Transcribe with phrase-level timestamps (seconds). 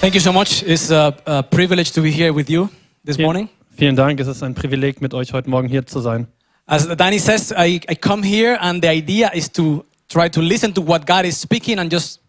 [0.00, 0.62] Thank you so much.
[0.62, 2.70] It's a, a privilege to be here with you
[3.04, 3.50] this morning.
[3.76, 6.26] Vielen Dank, es ist ein Privileg, mit euch heute Morgen hier zu sein.
[6.66, 10.72] As Danny says, I, I come here and the idea is to try to listen
[10.72, 12.20] to what God is speaking and just,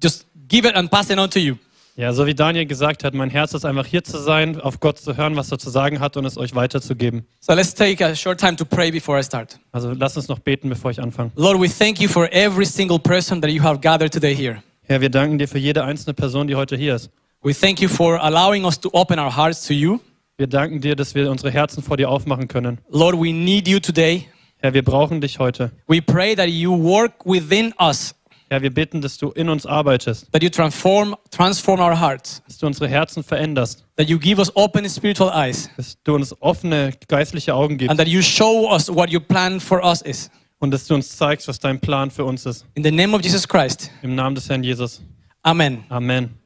[0.00, 1.56] just give it and pass it on to you.
[1.96, 5.00] Ja, so wie Daniel gesagt hat, mein Herz ist einfach hier zu sein, auf Gott
[5.00, 7.26] zu hören, was er zu sagen hat und es euch weiterzugeben.
[7.40, 9.58] So let's take a short time to pray before I start.
[9.72, 11.32] Also lasst uns noch beten, bevor ich anfange.
[11.34, 14.62] Lord, we thank you for every single person that you have gathered today here.
[14.90, 17.10] Herr, wir danken dir für jede einzelne Person, die heute hier ist.
[17.44, 20.00] We thank you for allowing us to open our hearts to you.
[20.36, 22.78] Wir danken dir, dass wir unsere Herzen vor dir aufmachen können.
[22.88, 24.26] Lord, we need you today.
[24.56, 25.70] Herr, wir brauchen dich heute.
[25.86, 28.16] We pray that you work within us,
[28.48, 32.58] Herr, wir bitten, dass du in uns arbeitest, that you transform, transform our hearts, dass
[32.58, 36.94] du unsere Herzen veränderst, that you give us open spiritual eyes, dass du uns offene
[37.06, 40.32] geistliche Augen gibst and that you show us what your plan for us is.
[40.60, 42.64] Und dass du uns zeigst, was dein Plan für uns ist.
[42.74, 43.90] In the name of Jesus Christ.
[44.02, 45.02] Im Namen des Herrn Jesus.
[45.42, 45.84] Amen.
[45.88, 46.38] Amen.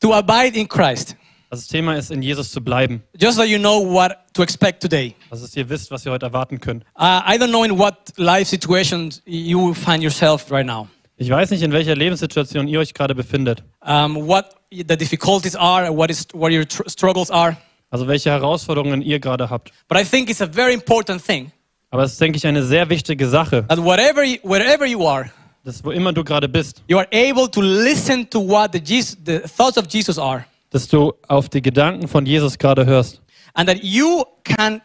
[0.00, 1.16] To abide in Christ.
[1.48, 3.02] Das Thema ist, in Jesus zu bleiben.
[3.18, 5.14] Just so you know what to expect today.
[5.30, 6.82] Also, dass ihr wisst, was ihr heute erwarten könnt.
[6.98, 10.88] Uh, I don't know in what life situations you find yourself right now.
[11.16, 13.62] Ich weiß nicht, in welcher Lebenssituation ihr euch gerade befindet.
[13.80, 17.56] Um, what the difficulties are, what is what your tr- struggles are.
[17.90, 19.70] Also, welche Herausforderungen ihr gerade habt.
[19.88, 21.52] But I think it's a very important thing
[21.96, 25.30] Aber es ist, denke ich, eine sehr wichtige Sache, that whatever you, wherever you are,
[25.64, 29.16] dass wo immer du gerade bist, you are able to listen to what the, Jesus,
[29.24, 33.22] the thoughts of Jesus are, dass du auf die Gedanken von Jesus gerade hörst.
[33.54, 34.82] and that you can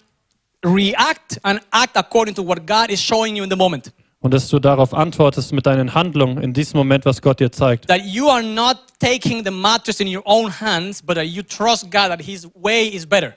[0.64, 3.92] react and act according to what God is showing you in the moment.
[4.22, 7.88] Und dass du darauf antwortest mit deinen Handlungen in diesem Moment, was Gott dir zeigt.
[7.90, 11.92] That you are not taking the matters in your own hands, but that you trust
[11.92, 13.36] God that His way is better.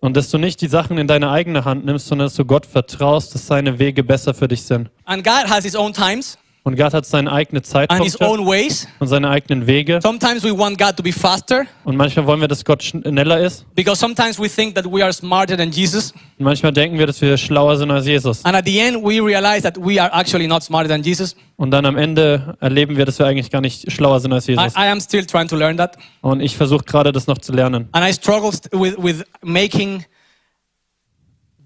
[0.00, 2.64] Und dass du nicht die Sachen in deine eigene Hand nimmst, sondern dass du Gott
[2.64, 4.90] vertraust, dass seine Wege besser für dich sind.
[5.04, 8.86] And God has His own times Und Gott hat seine eigene and His own ways.
[8.98, 9.98] und seine eigenen Wege.
[10.02, 13.64] Sometimes we want God to be faster Und manchmal wollen wir, dass Gott schneller ist.
[13.74, 16.12] because sometimes we think that we are smarter than Jesus.
[16.38, 18.44] Und manchmal denken wir, dass wir schlauer sind als Jesus.
[18.44, 21.34] And at the end, we realize that we are actually not smarter than Jesus.
[21.56, 24.52] Und dann am Ende erleben wir, dass wir eigentlich gar nicht schlauer sind als I,
[24.52, 24.74] Jesus.
[24.76, 25.96] I am still trying to learn that.
[26.20, 27.88] Und ich versuche gerade, das noch zu lernen.
[27.92, 30.04] And I struggle st- with, with making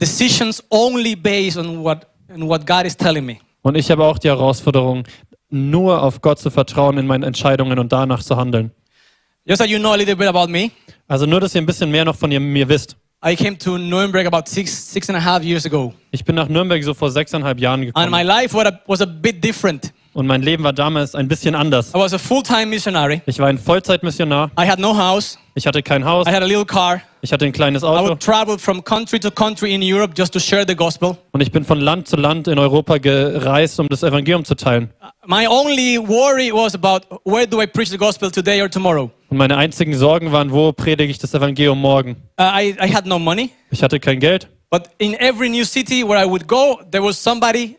[0.00, 3.40] decisions only based on what, on what God is telling me.
[3.64, 5.04] Und ich habe auch die Herausforderung,
[5.48, 8.72] nur auf Gott zu vertrauen in meinen Entscheidungen und danach zu handeln.
[9.46, 10.70] Just so you know a little bit about me,
[11.08, 12.96] Also nur, dass ihr ein bisschen mehr noch von mir wisst.
[13.26, 15.94] I came to Nuremberg about six, six and a half years ago.
[16.10, 18.10] Ich bin nach Nürnberg so vor sechseinhalb Jahren And gekommen.
[18.10, 19.93] my life was a, was a bit different.
[20.14, 21.90] Und mein Leben war damals ein bisschen anders.
[21.90, 23.20] I was a full time missionary.
[23.26, 24.50] Ich war ein Vollzeitmissionar.
[24.58, 25.38] I had no house.
[25.56, 26.26] Ich hatte kein Haus.
[26.26, 27.00] I had a little car.
[27.20, 28.08] Ich hatte ein kleines I Auto.
[28.10, 31.16] would travel from country to country in Europe just to share the gospel.
[31.32, 34.90] Und ich bin von Land zu Land in Europa gereist, um das Evangelium zu teilen.
[35.26, 39.10] My only worry was about where do I preach the gospel today or tomorrow.
[39.30, 42.16] Und meine einzigen Sorgen waren, wo predige ich das Evangelium morgen?
[42.38, 44.48] Uh, I, I had no money, Ich hatte kein Geld.
[44.70, 47.76] but in every new city where I would go, there was somebody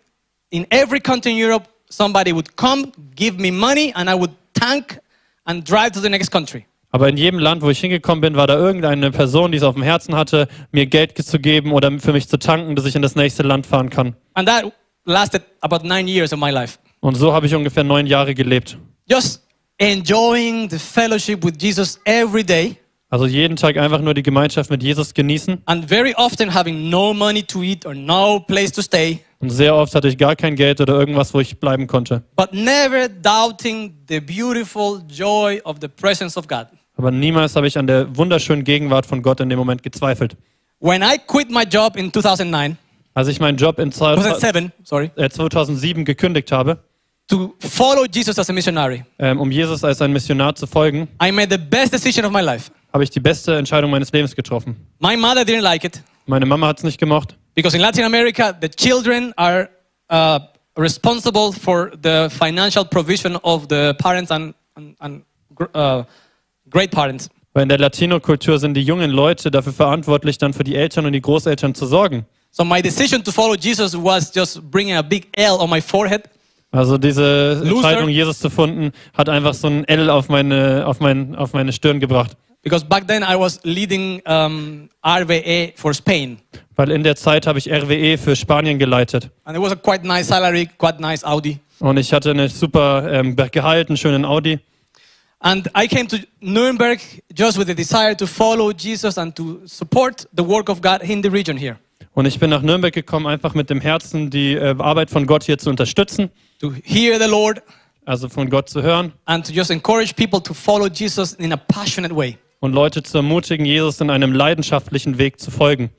[0.49, 4.99] in every country in Europe, somebody would come, give me money, and I would tank
[5.45, 6.65] and drive to the next country.
[6.91, 9.75] Aber in jedem Land, wo ich hingekommen bin, war da irgendeine Person, die es auf
[9.75, 13.01] dem Herzen hatte, mir Geld zu geben oder für mich zu tanken, dass ich in
[13.01, 14.15] das nächste Land fahren kann.
[14.33, 14.71] And that
[15.03, 16.77] lasted about nine years of my life.
[17.01, 18.77] Und so habe ich ungefähr neun Jahre gelebt.
[19.09, 19.43] Just
[19.77, 22.77] enjoying the fellowship with Jesus every day,
[23.15, 25.61] Also jeden Tag einfach nur die Gemeinschaft mit Jesus genießen.
[25.67, 29.73] and very often having no money to eat or no place to stay, Und sehr
[29.73, 32.23] oft hatte ich gar kein Geld oder irgendwas, wo ich bleiben konnte.
[32.35, 36.65] but never doubting the beautiful joy of the presence of God.
[36.97, 40.35] Aber niemals habe ich an der wunderschönen Gegenwart von Gott in dem Moment gezweifelt.
[40.81, 42.77] When I quit my job in 2009,
[43.13, 46.79] Als ich meinen Job in zwei- 2007, sorry, äh, 2007 gekündigt habe,
[47.29, 51.31] to follow Jesus as a missionary, ähm, um Jesus als ein Missionar zu folgen, I
[51.31, 52.69] made the best decision of my life.
[52.95, 54.77] Habe ich die beste Entscheidung meines Lebens getroffen.
[54.99, 58.55] My mother didn't like it Meine Mama hat es nicht gemocht, because in Latin America,
[58.61, 59.67] the children are
[60.09, 60.39] uh,
[60.77, 65.23] responsible for the financial provision of the parents and, and, and
[65.73, 66.05] uh,
[66.69, 67.29] great parents.
[67.53, 71.11] weil in der Latino-Kultur sind die jungen Leute dafür verantwortlich, dann für die Eltern und
[71.11, 72.25] die Großeltern zu sorgen.
[72.51, 76.23] So my decision to follow Jesus was just bringing a big L on my forehead.
[76.71, 77.61] Also diese.
[77.61, 81.73] Entscheidung, Jesus zu finden, hat einfach so ein L auf meine, auf mein, auf meine
[81.73, 82.37] Stirn gebracht.
[82.65, 86.39] Because back then I was leading um, RVE for Spain.
[86.75, 89.29] Weil in der Zeit habe ich RWE für Spanien geleitet.
[89.43, 91.59] And it was a quite nice salary, quite nice Audi.
[91.79, 94.57] Und ich hatte eine super ähm, Gehalt, einen schönen Audi.
[95.41, 96.99] And I came to Nuremberg
[97.37, 101.21] just with the desire to follow Jesus and to support the work of God in
[101.21, 101.77] the region here.
[102.15, 105.43] Und ich bin nach Nürnberg gekommen, einfach mit dem Herzen, die äh, Arbeit von Gott
[105.43, 106.31] hier zu unterstützen,
[106.61, 107.61] To hear the Lord,
[108.05, 111.57] also von Gott zu hören and to just encourage people to follow Jesus in a
[111.57, 112.39] passionate way.
[112.65, 115.91] Und Leute zu ermutigen, Jesus in einem leidenschaftlichen Weg zu folgen.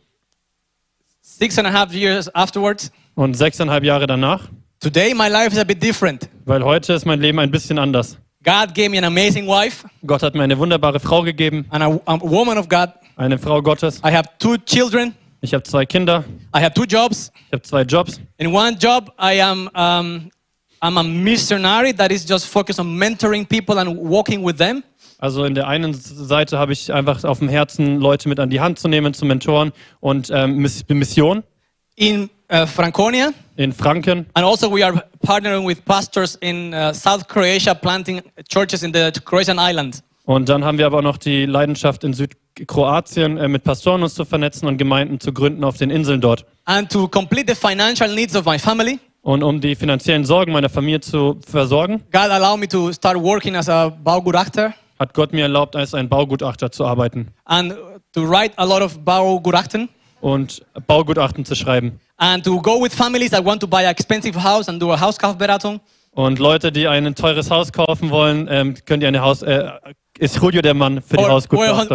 [1.22, 4.48] Six and a half years afterwards, Und sechseinhalb Jahre danach,
[4.80, 6.28] today my life is a bit different.
[6.44, 8.18] weil heute ist mein Leben ein bisschen anders.
[8.44, 12.00] God gave me an amazing wife Gott hat mir eine wunderbare Frau gegeben, and a,
[12.06, 12.90] a woman of God.
[13.16, 13.98] eine Frau Gottes.
[14.04, 15.14] I have two children.
[15.40, 16.24] Ich habe zwei Kinder,
[16.54, 17.30] I have two jobs.
[17.46, 18.20] ich habe zwei Jobs.
[18.38, 20.30] In one job, I am um,
[20.82, 24.82] I'm a missionary that is just focused on mentoring people and walking with them.
[25.18, 28.60] Also in der einen Seite habe ich einfach auf dem Herzen, Leute mit an die
[28.60, 31.42] Hand zu nehmen, zu mentoren und ähm, Miss- Mission
[31.96, 34.26] In uh, Franconia, in Franken.
[34.34, 38.20] and also we are partnering with pastors in uh, South Croatia, planting
[38.50, 40.02] churches in the Croatian island.
[40.26, 44.14] Und dann haben wir aber auch noch die Leidenschaft in Südkroatien äh, mit Pastoren uns
[44.14, 46.44] zu vernetzen und Gemeinden zu gründen auf den Inseln dort.
[46.64, 50.68] And to complete the financial needs of my family, Und um die finanziellen Sorgen meiner
[50.68, 55.42] Familie zu versorgen, God allowed me to start working as a Baugutachter hat Gott mir
[55.42, 57.74] erlaubt, als ein Baugutachter zu arbeiten and
[58.12, 59.88] to write a lot of Baugutachten
[60.20, 62.00] und Baugutachten zu schreiben.
[62.18, 64.98] and to go with families that want to buy an expensive house and do a
[64.98, 65.80] Hauskaufberatung.
[66.12, 69.42] Und Leute, die ein teures Haus kaufen wollen, ähm, könnt ihr eine Haus.
[69.42, 69.70] Äh,
[70.18, 71.42] ist Julio der Mann für die Or,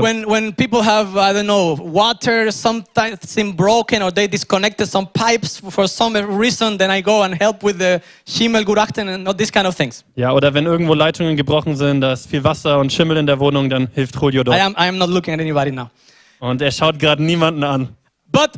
[0.01, 5.61] when, when people have, I don't know, water something broken or they disconnected some pipes
[5.69, 9.67] for some reason, then I go and help with the Schimmelgutachten and all these kind
[9.67, 10.03] of things.
[10.15, 13.39] Ja, oder wenn irgendwo Leitungen gebrochen sind, da ist viel Wasser und Schimmel in der
[13.39, 14.59] Wohnung, dann hilft Julio I dort.
[14.59, 15.89] am, I am not looking at anybody now.
[16.39, 17.95] Und er schaut gerade niemanden an.
[18.31, 18.51] But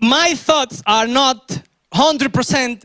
[0.00, 1.38] my thoughts are not
[1.92, 2.82] 100%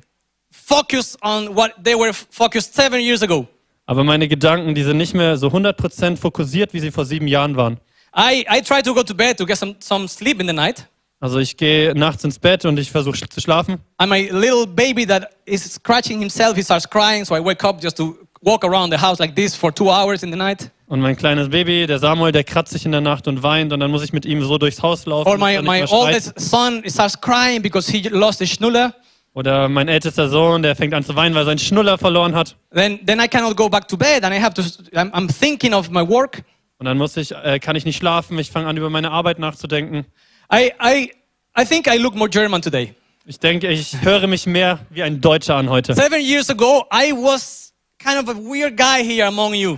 [0.51, 3.47] focused on what they were focused seven years ago.
[3.87, 7.55] Aber meine Gedanken, die sind nicht mehr so 100% fokussiert, wie sie vor sieben Jahren
[7.55, 7.77] waren.
[8.15, 10.85] I, I try to go to bed to get some, some sleep in the night.
[11.19, 13.79] Also ich gehe nachts ins Bett und ich versuche zu schlafen.
[13.97, 17.81] And my little baby that is scratching himself, he starts crying, so I wake up
[17.81, 20.69] just to walk around the house like this for two hours in the night.
[20.87, 23.79] Und mein kleines Baby, der Samuel, der kratzt sich in der Nacht und weint und
[23.79, 25.27] dann muss ich mit ihm so durchs Haus laufen.
[25.27, 28.93] Or my, my oldest son starts crying because he lost his schnuller.
[29.37, 32.55] Oder mein ältester Sohn, der fängt an zu weinen, weil er seinen Schnuller verloren hat.
[32.73, 34.63] Then, then I cannot go back to bed and I have to,
[34.97, 36.41] I'm, I'm thinking of my work.
[36.79, 38.39] Und dann muss ich, äh, kann ich nicht schlafen.
[38.39, 40.05] Ich fange an, über meine Arbeit nachzudenken.
[40.51, 41.11] I, I,
[41.55, 42.95] I think I look more German today.
[43.25, 45.93] Ich denke, ich höre mich mehr wie ein Deutscher an heute.
[45.93, 49.77] Seven years ago, I was kind of a weird guy here among you.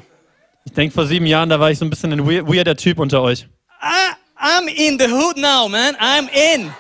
[0.64, 2.98] Ich denke, vor sieben Jahren, da war ich so ein bisschen ein weir- weirder Typ
[2.98, 3.46] unter euch.
[3.82, 5.96] I, I'm in the hood now, man.
[5.98, 6.72] I'm in.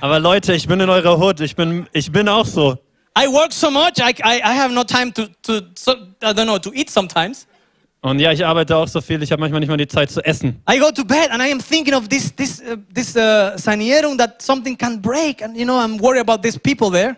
[0.00, 1.40] Aber Leute, ich bin in eurer Hut.
[1.40, 2.76] Ich bin, ich bin auch so.
[3.18, 6.44] I work so much, I, I, I have no time to, to so, I don't
[6.44, 7.46] know, to eat sometimes.
[8.02, 9.22] Und ja, ich arbeite auch so viel.
[9.22, 10.62] Ich habe manchmal nicht mal die Zeit zu essen.
[10.70, 14.18] I go to bed and I am thinking of this, this, uh, this uh, Sanierung
[14.18, 15.42] that something can break.
[15.42, 17.16] And, you know, I'm worried about these people there.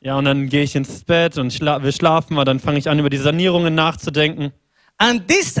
[0.00, 2.90] Ja, und dann gehe ich ins Bett und schla wir schlafen, aber dann fange ich
[2.90, 4.52] an, über die Sanierungen nachzudenken.
[4.98, 5.60] And this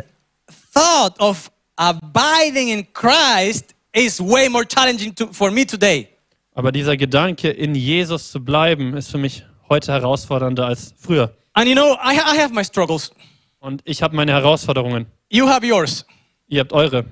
[0.74, 6.08] thought of abiding in Christ is way more challenging to, for me today.
[6.56, 11.36] Aber dieser Gedanke, in Jesus zu bleiben, ist für mich heute herausfordernder als früher.
[11.52, 13.10] And you know, I, I have my struggles.
[13.58, 15.04] Und ich habe meine Herausforderungen.
[15.28, 16.06] You have yours.
[16.48, 17.04] Ihr habt eure.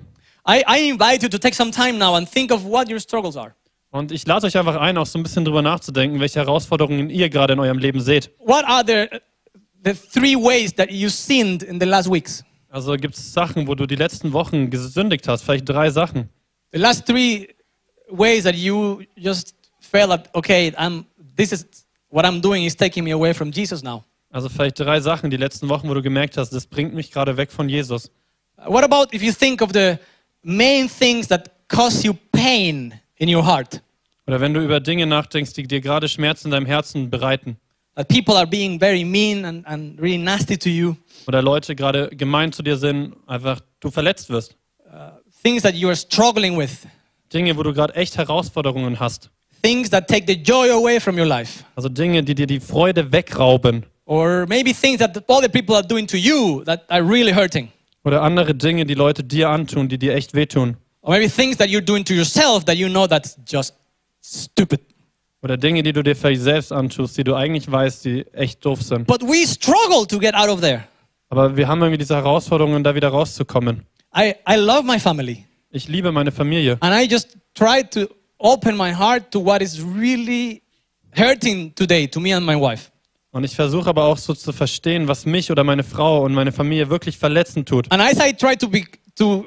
[0.48, 3.36] I, I invite you to take some time now and think of what your struggles
[3.36, 3.54] are.
[3.90, 7.28] Und ich lade euch einfach ein, auch so ein bisschen drüber nachzudenken, welche Herausforderungen ihr
[7.28, 8.30] gerade in eurem Leben seht.
[8.38, 9.18] What are the,
[9.84, 12.42] the three ways that you sinned in the last weeks?
[12.70, 16.30] Also gibt es Sachen, wo du die letzten Wochen gesündigt hast, vielleicht drei Sachen.
[16.72, 17.48] The last three
[18.10, 21.06] ways that you just felt that, okay, I'm,
[21.36, 21.66] this is
[22.08, 24.04] what I'm doing is taking me away from Jesus now.
[24.32, 27.36] Also vielleicht drei Sachen die letzten Wochen, wo du gemerkt hast, das bringt mich gerade
[27.36, 28.10] weg von Jesus.
[28.66, 29.98] What about if you think of the
[30.42, 33.80] main things that cause you pain in your heart?
[34.26, 37.58] Oder wenn du über Dinge nachdenkst, die dir gerade Schmerz in deinem Herzen bereiten.
[37.94, 40.96] That people are being very mean and, and really nasty to you.
[41.28, 44.56] Oder Leute gerade gemein zu dir sind, einfach du verletzt wirst.
[45.42, 46.86] Things that you are struggling with.
[47.34, 49.30] Dinge, wo du gerade echt Herausforderungen hast.
[49.62, 51.64] Things that take the joy away from your life.
[51.74, 53.84] Also Dinge, die dir die Freude wegrauben.
[54.06, 57.70] Or maybe things that other people are doing to you that are really hurting.
[58.04, 60.76] Oder andere Dinge, die Leute dir antun, die dir echt wehtun.
[61.00, 63.74] Or maybe things that you're doing to yourself that you know that's just
[64.22, 64.80] stupid.
[65.42, 68.82] Oder Dinge, die du dir vielleicht selbst antust, die du eigentlich weißt, die echt doof
[68.82, 69.06] sind.
[69.06, 70.84] But we struggle to get out of there.
[71.30, 73.84] Aber wir haben irgendwie diese Herausforderungen, da wieder rauszukommen.
[74.16, 75.44] I, I love my family.
[75.74, 76.78] Ich liebe meine Familie.
[76.80, 78.06] And I just try to
[78.38, 80.62] open my heart to what is really
[81.10, 82.92] hurting today to me and my wife.
[83.32, 86.52] Und ich versuche aber auch so zu verstehen, was mich oder meine Frau und meine
[86.52, 87.90] Familie wirklich verletzen tut.
[87.90, 88.84] And as I try to be
[89.16, 89.46] to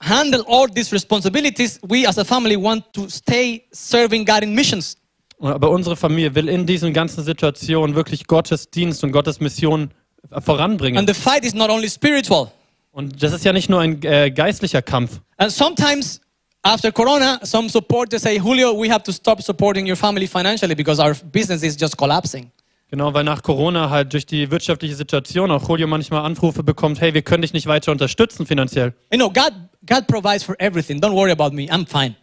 [0.00, 4.96] handle all these responsibilities, we as a family want to stay serving God in missions.
[5.40, 9.90] Aber unsere Familie will in diesen ganzen Situationen wirklich Gottes Dienst und Gottes Mission
[10.30, 10.98] voranbringen.
[10.98, 12.50] And the fight is not only spiritual.
[12.96, 15.20] Und das ist ja nicht nur ein äh, geistlicher Kampf.
[15.36, 16.18] And sometimes
[16.62, 20.98] after Corona, some supporters say, Julio, we have to stop supporting your family financially because
[21.02, 22.50] our business is just collapsing.
[22.90, 27.12] Genau, weil nach Corona halt durch die wirtschaftliche Situation auch Julio manchmal Anrufe bekommt, hey,
[27.12, 28.94] wir können dich nicht weiter unterstützen finanziell.
[29.12, 29.52] You know, God,
[29.84, 30.98] God provides for everything.
[30.98, 31.64] Don't worry about me.
[31.64, 32.16] I'm fine.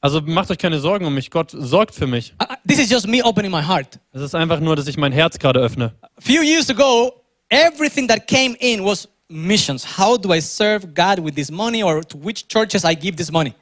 [0.00, 2.32] Also macht euch keine Sorgen um mich, Gott sorgt für mich.
[2.40, 3.98] I- this is just me opening my heart.
[4.12, 5.92] Es ist einfach nur, dass ich mein Herz gerade öffne.
[6.00, 7.12] A few years ago,
[7.50, 9.98] everything that came in was missions.
[9.98, 13.30] How do I serve God with this money or to which churches I give this
[13.30, 13.54] money?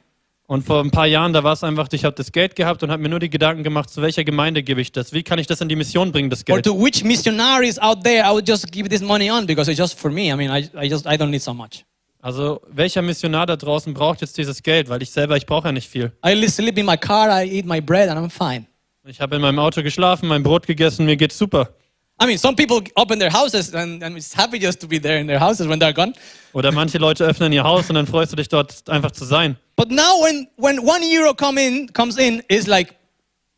[0.47, 2.91] Und vor ein paar Jahren, da war es einfach, ich habe das Geld gehabt und
[2.91, 5.11] habe mir nur die Gedanken gemacht, zu welcher Gemeinde gebe ich das?
[5.11, 6.65] Wie kann ich das in die Mission bringen, das Or Geld?
[6.65, 9.97] to which missionaries out there I would just give this money on because it's just
[9.99, 10.31] for me.
[10.31, 11.83] I mean, I, I just, I don't need so much.
[12.21, 14.87] Also welcher Missionar da draußen braucht jetzt dieses Geld?
[14.89, 16.11] Weil ich selber, ich brauche ja nicht viel.
[16.23, 18.65] I sleep in my car, I eat my bread, and I'm fine.
[19.07, 21.69] Ich habe in meinem Auto geschlafen, mein Brot gegessen, mir geht's super.
[22.17, 25.17] I mean, some people open their houses and, and it's happy just to be there
[25.17, 26.13] in their houses when they're gone.
[26.53, 29.57] Oder manche Leute öffnen ihr Haus und dann freust du dich dort einfach zu sein.
[29.75, 32.95] But now when, when one euro come in, comes in, it's like,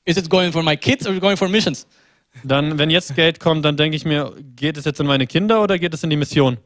[0.06, 1.86] is it going for my kids or going for missions?
[2.44, 5.62] Dann, wenn jetzt Geld kommt, dann denke ich mir, geht es jetzt in meine Kinder
[5.62, 6.58] oder geht es in die Mission?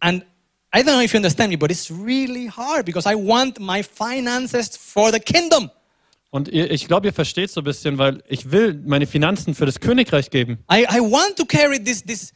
[0.00, 0.24] And
[0.72, 3.82] I don't know if you understand me, but it's really hard because I want my
[3.82, 5.70] finances for the kingdom.
[6.34, 9.78] Und ich glaube, ihr versteht so ein bisschen, weil ich will meine Finanzen für das
[9.78, 10.58] Königreich geben.
[10.68, 12.32] I, I want to carry this, this,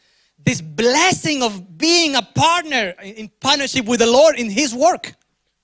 [0.46, 5.14] this blessing of being a partner in partnership with the Lord in His work.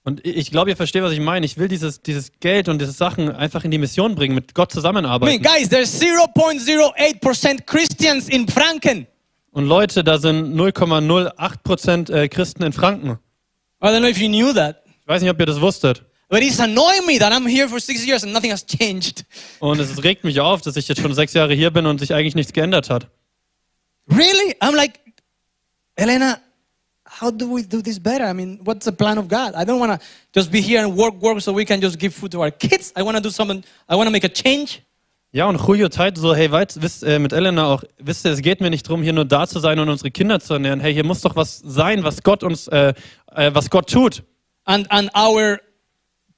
[0.03, 1.47] Und ich glaube, ihr versteht, was ich meine.
[1.47, 4.73] Ich will dieses, dieses Geld und diese Sachen einfach in die Mission bringen, mit Gott
[4.73, 5.41] I mean, zusammenarbeiten.
[5.41, 9.07] guys, there's 0.08% Christians in Franken.
[9.53, 13.11] Und Leute, da sind 0,08% äh, Christen in Franken.
[13.81, 14.83] I don't know if you knew that.
[15.03, 16.05] Ich weiß nicht, ob ihr das wusstet.
[16.35, 19.25] But it's annoying me that I'm here for six years and nothing has changed.
[19.61, 22.13] Und es regt mich auf, dass ich jetzt schon sechs Jahre hier bin und sich
[22.13, 23.07] eigentlich nichts geändert hat.
[24.11, 24.57] Really?
[24.61, 24.99] I'm like,
[25.95, 26.41] Elena,
[27.21, 28.29] how do we do this better?
[28.29, 29.55] I mean, what's the plan of God?
[29.55, 32.13] I don't want to just be here and work, work so we can just give
[32.13, 32.93] food to our kids.
[32.97, 34.81] I want to do something, I want to make a change.
[35.31, 38.43] Ja, und Julio teilt so, hey, weit, wisst, äh, mit Elena auch, wisst ihr, es
[38.43, 40.81] geht mir nicht darum, hier nur da zu sein und unsere Kinder zu ernähren.
[40.81, 42.93] Hey, hier muss doch was sein, was Gott uns, äh,
[43.33, 44.25] äh, was Gott tut.
[44.65, 45.61] And, and our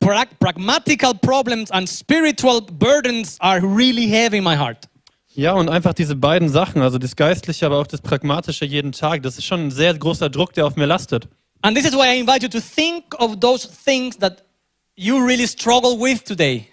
[0.01, 4.89] pragmatical problems and spiritual burdens are really heavy in my heart.
[5.35, 9.23] Ja, und einfach diese beiden Sachen, also das Geistliche, aber auch das Pragmatische jeden Tag,
[9.23, 11.29] das ist schon ein sehr großer Druck, der auf mir lastet.
[11.61, 14.45] And this is why I invite you to think of those things that
[14.97, 16.67] you really struggle with today.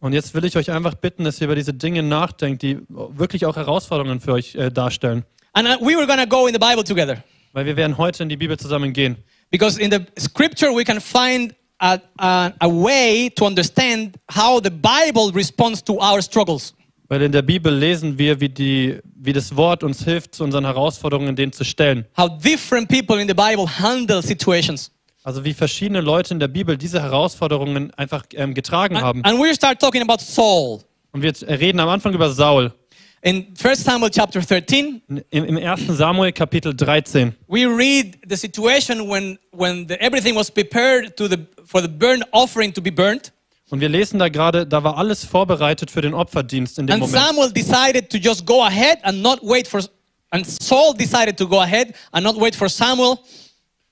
[0.00, 3.46] Und jetzt will ich euch einfach bitten, dass ihr über diese Dinge nachdenkt, die wirklich
[3.46, 5.24] auch Herausforderungen für euch äh, darstellen.
[5.52, 7.22] And uh, we were going to go in the Bible together.
[7.52, 9.16] Weil wir werden heute in die Bibel zusammen gehen.
[9.50, 14.70] Because in the scripture, we can find a, a, a way to understand how the
[14.70, 16.74] Bible responds to our struggles.
[17.08, 20.66] Weil in der Bibel lesen wir, wie, die, wie das Wort uns hilft, zu unseren
[20.66, 22.04] Herausforderungen denen zu stellen.
[22.18, 24.90] How different people in the Bible handle situations.
[25.22, 29.24] Also wie verschiedene Leute in der Bibel diese Herausforderungen einfach ähm, getragen haben.
[29.24, 30.80] And, and we start talking about Saul.
[31.12, 32.72] Und wir reden am Anfang über Saul.
[33.20, 35.88] In 1 Samuel chapter 13, Im, im 1.
[35.88, 37.34] Samuel Kapitel 13.
[37.48, 42.22] we read the situation when, when the, everything was prepared to the, for the burnt
[42.32, 43.32] offering to be burnt.
[43.70, 47.00] Und wir lesen da gerade, da war alles vorbereitet für den Opferdienst in dem And
[47.02, 47.26] Moment.
[47.26, 49.82] Samuel decided to just go ahead and not wait for,
[50.30, 53.18] and Saul decided to go ahead and not wait for Samuel.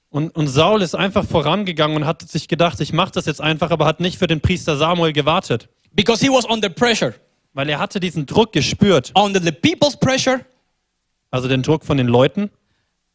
[0.09, 3.71] Und, und Saul ist einfach vorangegangen und hat sich gedacht, ich mache das jetzt einfach,
[3.71, 5.68] aber hat nicht für den Priester Samuel gewartet.
[5.97, 7.14] because he was under pressure,
[7.57, 10.45] Weil er hatte diesen Druck gespürt, under the people's pressure.
[11.31, 12.51] also den Druck von den Leuten.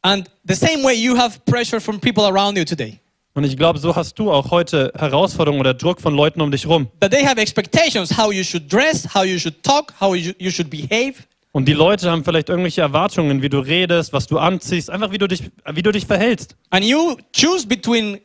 [0.02, 3.00] And the same way you have pressure from people around you today.
[3.36, 6.66] Und ich glaube, so hast du auch heute Herausforderungen oder Druck von Leuten um dich
[6.66, 6.88] rum.
[7.02, 10.50] That they have expectations how you should dress, how you should talk, how you, you
[10.50, 11.14] should behave.
[11.52, 15.20] Und die Leute haben vielleicht irgendwelche Erwartungen, wie du redest, was du anziehst, einfach wie
[15.20, 16.56] du dich, wie du dich verhältst.
[16.72, 18.20] And you choose between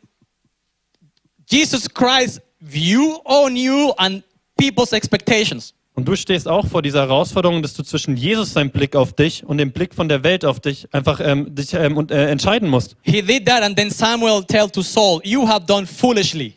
[1.47, 4.23] Jesus Christ's view on you and
[4.57, 5.75] people's expectations.
[5.97, 9.43] Und du stehst auch vor dieser Herausforderung, dass du zwischen Jesus seinen Blick auf dich
[9.43, 12.69] und dem Blick von der Welt auf dich einfach ähm, dich ähm, und, äh, entscheiden
[12.69, 12.95] musst.
[13.01, 16.53] He did that, and then Samuel told to Saul, You have done foolishly.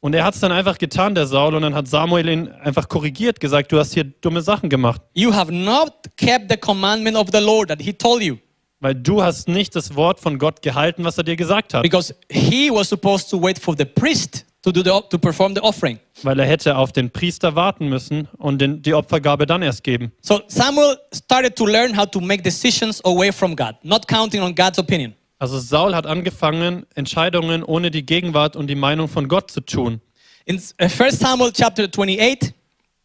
[0.00, 2.88] Und er hat es dann einfach getan, der Saul, und dann hat Samuel ihn einfach
[2.88, 5.02] korrigiert, gesagt, du hast hier dumme Sachen gemacht.
[5.12, 8.38] You have not kept the commandment of the Lord that he told you.
[8.80, 11.82] Weil du hast nicht das Wort von Gott gehalten, was er dir gesagt hat.
[11.82, 15.60] Because he was supposed to wait for the priest to, do the, to perform the
[15.62, 15.98] offering.
[16.22, 20.12] Weil er hätte auf den Priester warten müssen und den, die Opfergabe dann erst geben.
[20.20, 24.54] So Samuel started to learn how to make decisions away from God, not counting on
[24.54, 25.14] God's opinion.
[25.38, 30.00] Also Saul hat angefangen, Entscheidungen ohne die Gegenwart und die Meinung von Gott zu tun.
[30.44, 32.52] In uh, 1 Samuel chapter 28,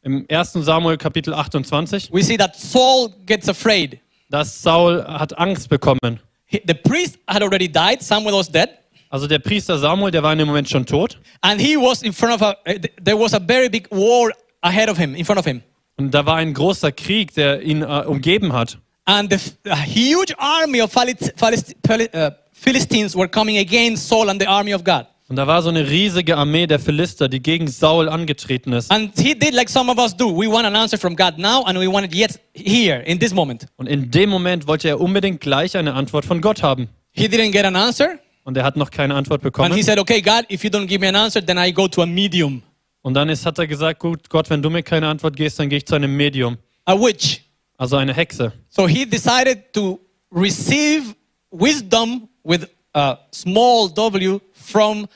[0.02, 0.54] Im 1.
[0.54, 4.00] Samuel Kapitel 28, we see that Saul gets afraid.
[4.30, 6.20] dass Saul hat Angst bekommen.
[6.46, 8.70] He- the priest had already died, Samuel was dead,
[9.16, 11.18] Also der Priester Samuel, der war in dem Moment schon tot.
[11.40, 14.30] and he was in front of a, th- there was a very big war
[14.60, 15.62] ahead of him, in front of him.
[15.96, 18.78] Und da war ein großer Krieg, der ihn äh, umgeben hat.
[19.06, 24.74] And the a huge army of uh, Philistines were coming against Saul and the army
[24.74, 25.06] of God.
[25.30, 28.92] Und da war so eine riesige Armee der Philister, die gegen Saul angetreten ist.
[28.92, 30.26] And he did like some of us do.
[30.26, 33.34] We want an answer from God now, and we want it yet here, in this
[33.34, 33.66] moment.
[33.78, 36.90] Und in dem Moment wollte er unbedingt gleich eine Antwort von Gott haben.
[37.12, 39.84] He didn't get an answer, Und er hat noch keine Antwort and he bekommen.
[39.84, 42.06] said, Okay, God, if you don't give me an answer, then I go to a
[42.06, 42.62] medium,
[43.02, 45.68] Und dann ist, hat er gesagt, gut, Gott, wenn du mir keine Antwort gibst, dann
[45.68, 46.58] gehe ich zu einem Medium.
[46.86, 47.42] a witch.
[47.78, 48.54] Also eine Hexe.
[48.70, 50.00] So he decided to
[50.32, 51.16] receive
[51.52, 55.08] wisdom with a small w from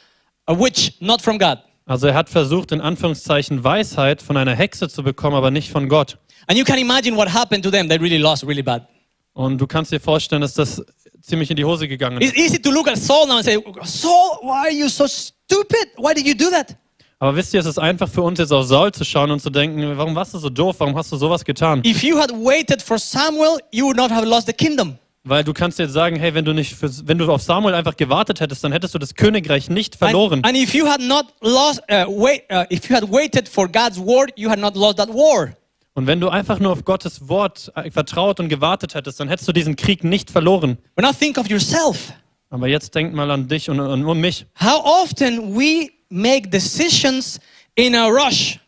[0.48, 1.59] a witch, not from God.
[1.86, 5.88] Also er hat versucht, in Anführungszeichen Weisheit von einer Hexe zu bekommen, aber nicht von
[5.88, 6.17] Gott.
[6.48, 7.88] And you can imagine what happened to them.
[7.88, 8.88] They really lost really bad.
[9.33, 10.83] Und du kannst dir vorstellen, dass das
[11.21, 12.21] ziemlich in die Hose gegangen.
[12.21, 15.89] It's easy to look at Saul now and say, Saul, why are you so stupid?
[15.97, 16.75] Why did you do that?
[17.21, 19.49] Aber wisst ihr, es ist einfach für uns jetzt auf Saul zu schauen und zu
[19.49, 20.77] denken, warum warst du so doof?
[20.79, 21.81] Warum hast du sowas getan?
[21.85, 24.97] If you had waited for Samuel, you would not have lost the kingdom.
[25.25, 27.97] Weil du kannst jetzt sagen, hey, wenn du nicht, für, wenn du auf Samuel einfach
[27.97, 30.39] gewartet hättest, dann hättest du das Königreich nicht verloren.
[30.45, 33.67] And, and if you had not lost, uh, wait, uh, if you had waited for
[33.67, 35.53] God's word, you had not lost that war.
[35.93, 39.48] Und wenn du einfach nur auf Gottes Wort äh, vertraut und gewartet hättest, dann hättest
[39.48, 40.77] du diesen Krieg nicht verloren.
[40.96, 42.13] But now think of yourself.
[42.50, 44.46] Aber jetzt denk mal an dich und, und um mich.
[44.60, 47.39] How often we make decisions
[47.75, 48.60] in a rush,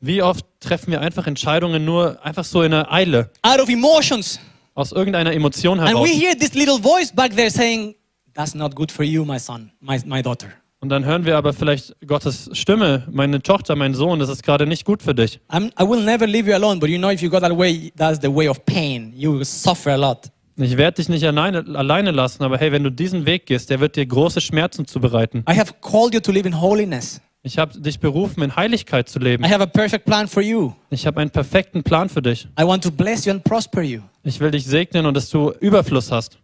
[0.00, 4.38] Wie oft treffen wir einfach Entscheidungen nur einfach so in einer Eile, out of emotions,
[4.74, 6.08] aus irgendeiner Emotion and heraus.
[6.08, 7.94] we hear this little voice back there saying,
[8.34, 10.52] "That's not good for you, my son, my, my daughter."
[10.84, 14.66] Und dann hören wir aber vielleicht Gottes Stimme, meine Tochter, mein Sohn, das ist gerade
[14.66, 15.40] nicht gut für dich.
[15.48, 17.90] I'm, I will never leave you alone, but you know, if you go that way,
[17.96, 19.10] that's the way of pain.
[19.16, 20.30] You will suffer a lot.
[20.58, 23.80] Ich werde dich nicht alleine, alleine lassen, aber hey, wenn du diesen Weg gehst, der
[23.80, 25.42] wird dir große Schmerzen zubereiten.
[25.50, 27.18] I have called you to live in holiness.
[27.42, 29.42] Ich habe dich berufen, in Heiligkeit zu leben.
[29.42, 30.72] I have a perfect plan for you.
[30.90, 32.46] Ich habe einen perfekten Plan für dich.
[32.60, 35.50] I want to bless you and prosper you Ich will dich segnen und dass du
[35.60, 36.36] Überfluss hast.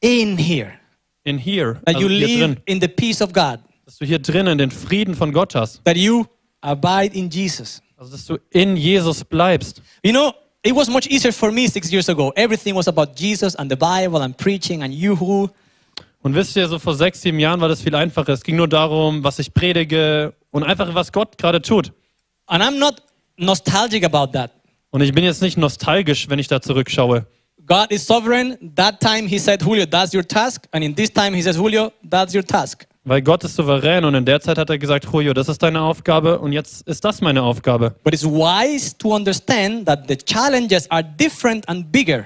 [0.00, 0.72] in here,
[1.24, 2.56] In here, that also you hier live drin.
[2.66, 5.82] in the peace of God, Dass du hier drinnen den Frieden von Gott hast.
[5.84, 6.24] that you
[6.60, 7.80] abide in Jesus.
[7.96, 9.80] Also dass du in Jesus bleibst.
[10.02, 10.32] You know,
[10.62, 12.30] it was much easier for me six years ago.
[12.36, 15.48] Everything was about Jesus and the Bible and preaching and you who.
[16.22, 18.32] Und wisst ihr, so vor sechs, sieben Jahren war das viel einfacher.
[18.32, 21.92] Es ging nur darum, was ich predige und einfach, was Gott gerade tut.
[22.46, 23.02] And I'm not
[23.36, 24.50] nostalgic about that.
[24.90, 27.26] Und ich bin jetzt nicht nostalgisch, wenn ich da zurückschaue.
[27.66, 28.56] God is sovereign.
[28.76, 30.66] That time he said, Julio, that's your task.
[30.72, 32.86] And in this time he says, Julio, that's your task.
[33.06, 35.82] Weil Gott ist souverän und in der Zeit hat er gesagt, Julio, das ist deine
[35.82, 37.94] Aufgabe und jetzt ist das meine Aufgabe.
[38.02, 42.24] But it's wise to understand that the challenges are different and bigger.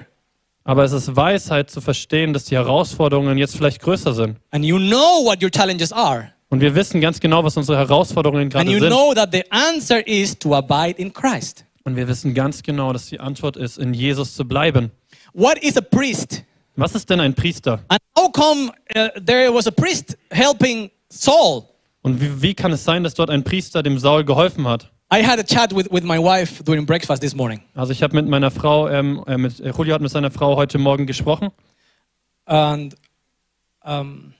[0.63, 4.37] Aber es ist Weisheit zu verstehen, dass die Herausforderungen jetzt vielleicht größer sind.
[4.51, 6.31] And you know what your challenges are.
[6.49, 8.87] Und wir wissen ganz genau, was unsere Herausforderungen And gerade sind.
[8.87, 11.65] know that the answer is to abide in Christ.
[11.83, 14.91] Und wir wissen ganz genau, dass die Antwort ist, in Jesus zu bleiben.
[15.33, 16.43] What is a priest?
[16.75, 17.83] Was ist denn ein Priester?
[17.89, 21.63] And how come uh, there was a priest helping Saul?
[22.01, 24.89] Und wie, wie kann es sein, dass dort ein Priester dem Saul geholfen hat?
[25.11, 27.61] I had a chat with, with my wife during breakfast this morning.
[27.75, 30.55] Also ich habe mit meiner Frau, ähm, äh, mit, äh, Julio hat mit seiner Frau
[30.55, 31.49] heute Morgen gesprochen.
[32.45, 32.95] And
[33.83, 34.33] um,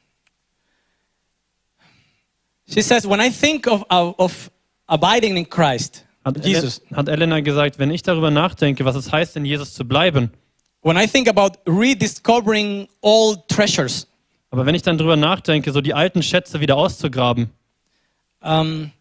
[2.67, 4.51] she says, when I think of, of, of
[4.87, 9.11] abiding in Christ, Hat, Jesus, Ele- hat Elena gesagt, wenn ich darüber nachdenke, was es
[9.11, 10.31] heißt, in Jesus zu bleiben,
[10.81, 14.07] when I think about rediscovering old treasures,
[14.51, 17.49] aber wenn ich dann darüber nachdenke, so die alten Schätze wieder auszugraben,
[18.41, 18.91] um,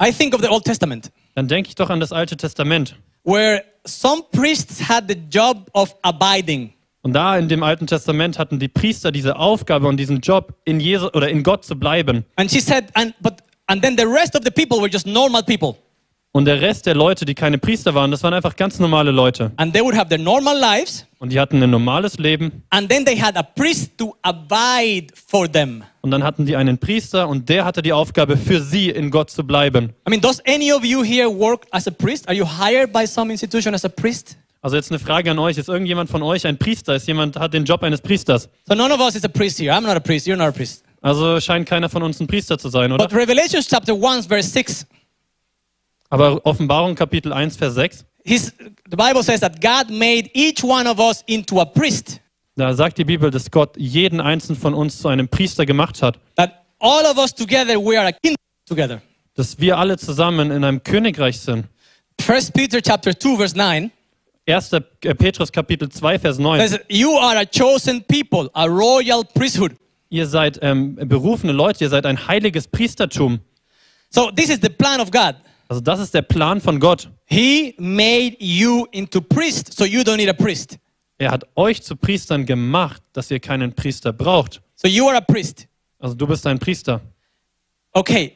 [0.00, 2.96] I think of the Old Testament, dann denke ich doch an das Alte Testament.
[3.24, 6.72] where some priests had the job of abiding.
[7.02, 10.78] Und da in dem Alten Testament hatten die Priester diese Aufgabe und diesen Job, in
[10.78, 12.24] Jesus oder in Gott zu bleiben.
[12.36, 15.42] And she said, and but and then the rest of the people were just normal
[15.42, 15.76] people.
[16.34, 19.52] Und der Rest der Leute, die keine Priester waren, das waren einfach ganz normale Leute.
[19.56, 22.62] And they would have their normal lives, Und die hatten ein normales Leben.
[22.70, 25.84] and then they had a priest to abide for them.
[26.00, 29.30] Und dann hatten die einen Priester und der hatte die Aufgabe, für sie in Gott
[29.30, 29.90] zu bleiben.
[30.08, 32.26] I mean, does any of you here work as a priest?
[32.28, 34.38] Are you hired by some institution as a priest?
[34.62, 35.58] Also jetzt eine Frage an euch.
[35.58, 36.94] Ist irgendjemand von euch ein Priester?
[36.94, 38.48] Ist jemand, hat den Job eines Priesters?
[38.66, 39.72] So none of us is a priest here.
[39.74, 40.26] I'm not a priest.
[40.26, 40.82] You're not a priest.
[41.02, 43.04] Also scheint keiner von uns ein Priester zu sein, oder?
[43.06, 44.86] But Revelation chapter 1, verse 6,
[46.12, 48.52] Aber Offenbarung Kapitel 1, Vers 6, his,
[48.90, 52.20] the Bible says that God made each one of us into a priest.
[52.54, 56.18] da sagt die Bibel, dass Gott jeden einzelnen von uns zu einem Priester gemacht hat.
[56.36, 58.36] That all of us together, we are a kingdom
[58.68, 59.00] together.
[59.34, 61.64] dass wir alle zusammen in einem Königreich sind.
[62.26, 63.90] 1 Peter chapter 2 verse 9
[64.46, 64.70] 1.
[65.16, 66.68] Petrus Kapitel 2, Vers 9.
[66.68, 69.72] says, You are a chosen people, a royal priesthood.
[70.10, 73.40] Ihr seid ähm, berufene Leute, ihr seid ein heiliges Priestertum.
[74.10, 75.36] So this is the plan of God.
[75.72, 77.08] Also das ist der Plan von Gott.
[77.24, 80.78] He made you into priest, so you don't need a priest.
[81.16, 84.60] Er hat euch zu Priestern gemacht, dass ihr keinen Priester braucht.
[84.74, 85.66] So you are a priest.
[85.98, 87.00] Also du bist ein Priester.
[87.94, 88.34] Okay,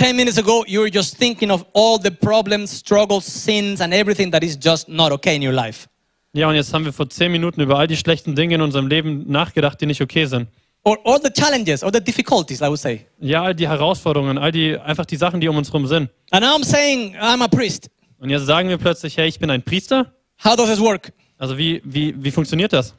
[0.00, 4.32] 10 minutes ago, you were just thinking of all the problems, struggles, sins, and everything
[4.32, 5.86] that is just not okay in your life.
[6.32, 8.88] Ja, und jetzt haben wir vor zehn Minuten über all die schlechten Dinge in unserem
[8.88, 10.48] Leben nachgedacht, die nicht okay sind.
[10.86, 13.06] Or all the challenges, or the difficulties, I would say.
[13.18, 16.10] Ja, all die Herausforderungen, all die einfach die Sachen, die um uns herum sind.
[16.30, 17.88] And now I'm saying I'm a priest.
[18.18, 20.12] Und jetzt sagen wir plötzlich, hey, ich bin ein Priester.
[20.44, 21.12] How does this work?
[21.38, 22.94] Also wie, wie, wie funktioniert das?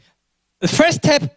[0.61, 1.29] The first step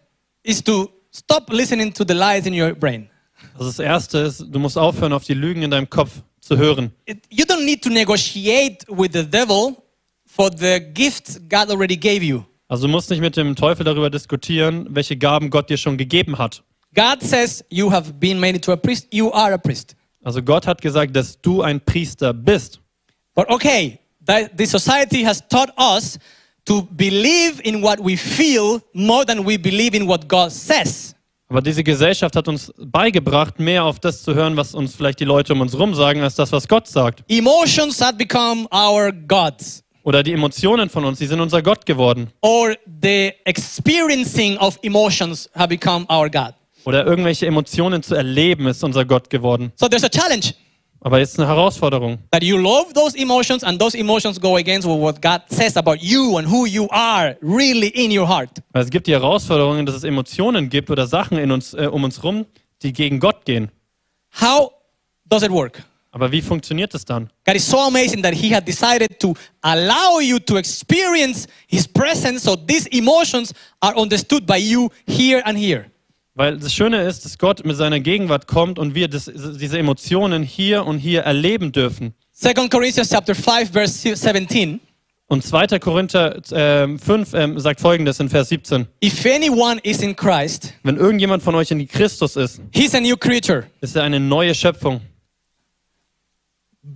[0.43, 3.11] is to stop listening to the lies in your brain.
[3.55, 6.93] Also das Erste ist, du musst aufhören, auf die Lügen in deinem Kopf zu hören.
[7.31, 9.77] You don't need to negotiate with the devil
[10.25, 12.43] for the gifts God already gave you.
[12.69, 16.39] Also du musst nicht mit dem Teufel darüber diskutieren, welche Gaben Gott dir schon gegeben
[16.39, 16.63] hat.
[16.95, 19.97] God says you have been made into a priest, you are a priest.
[20.23, 22.81] Also Gott hat gesagt, dass du ein Priester bist.
[23.35, 26.19] But okay, the society has taught us
[26.67, 31.15] to believe in what we feel more than we believe in what God says.
[31.51, 35.25] Aber diese Gesellschaft hat uns beigebracht, mehr auf das zu hören, was uns vielleicht die
[35.25, 37.25] Leute um uns herum sagen, als das, was Gott sagt.
[37.29, 42.29] Emotions have become our gods, Oder die Emotionen von uns, die sind unser Gott geworden.
[42.41, 46.55] or the experiencing of emotions have become our God.
[46.87, 49.71] Oder irgendwelche Emotionen zu erleben, ist unser Gott geworden.
[49.77, 50.55] So there's a challenge
[51.01, 52.17] Aber jetzt eine Herausforderung.
[52.31, 56.39] that you love those emotions, and those emotions go against what God says about you
[56.39, 58.49] and who you are really in your heart.
[58.73, 62.03] Weil es gibt die Herausforderungen, dass es Emotionen gibt oder Sachen in uns, äh, um
[62.05, 62.47] uns rum,
[62.83, 63.71] die gegen Gott gehen.
[64.41, 64.71] How
[65.27, 65.85] does it work?
[66.11, 67.31] Aber wie funktioniert es dann?
[67.45, 72.43] God is so amazing that He had decided to allow you to experience His presence
[72.45, 75.87] so these emotions are understood by you here and here.
[76.35, 80.45] Weil das Schöne ist, dass Gott mit seiner Gegenwart kommt und wir das, diese Emotionen
[80.45, 82.15] hier und hier erleben dürfen.
[82.33, 84.81] 2 Corinthians chapter 5 verse 17
[85.27, 85.79] Und 2.
[85.79, 88.87] Korinther ähm, 5 ähm, sagt folgendes in Vers 17.
[89.05, 93.17] If anyone is in Christ Wenn irgendjemand von euch in Christus ist, he's a new
[93.17, 95.01] creature ist er eine neue Schöpfung.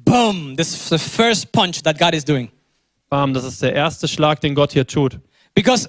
[0.04, 2.50] Boom this is the first punch that God is doing
[3.10, 5.18] Bam, das ist der erste Schlag, den Gott hier tut.
[5.54, 5.88] because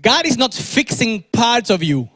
[0.00, 2.06] God is not fixing parts of you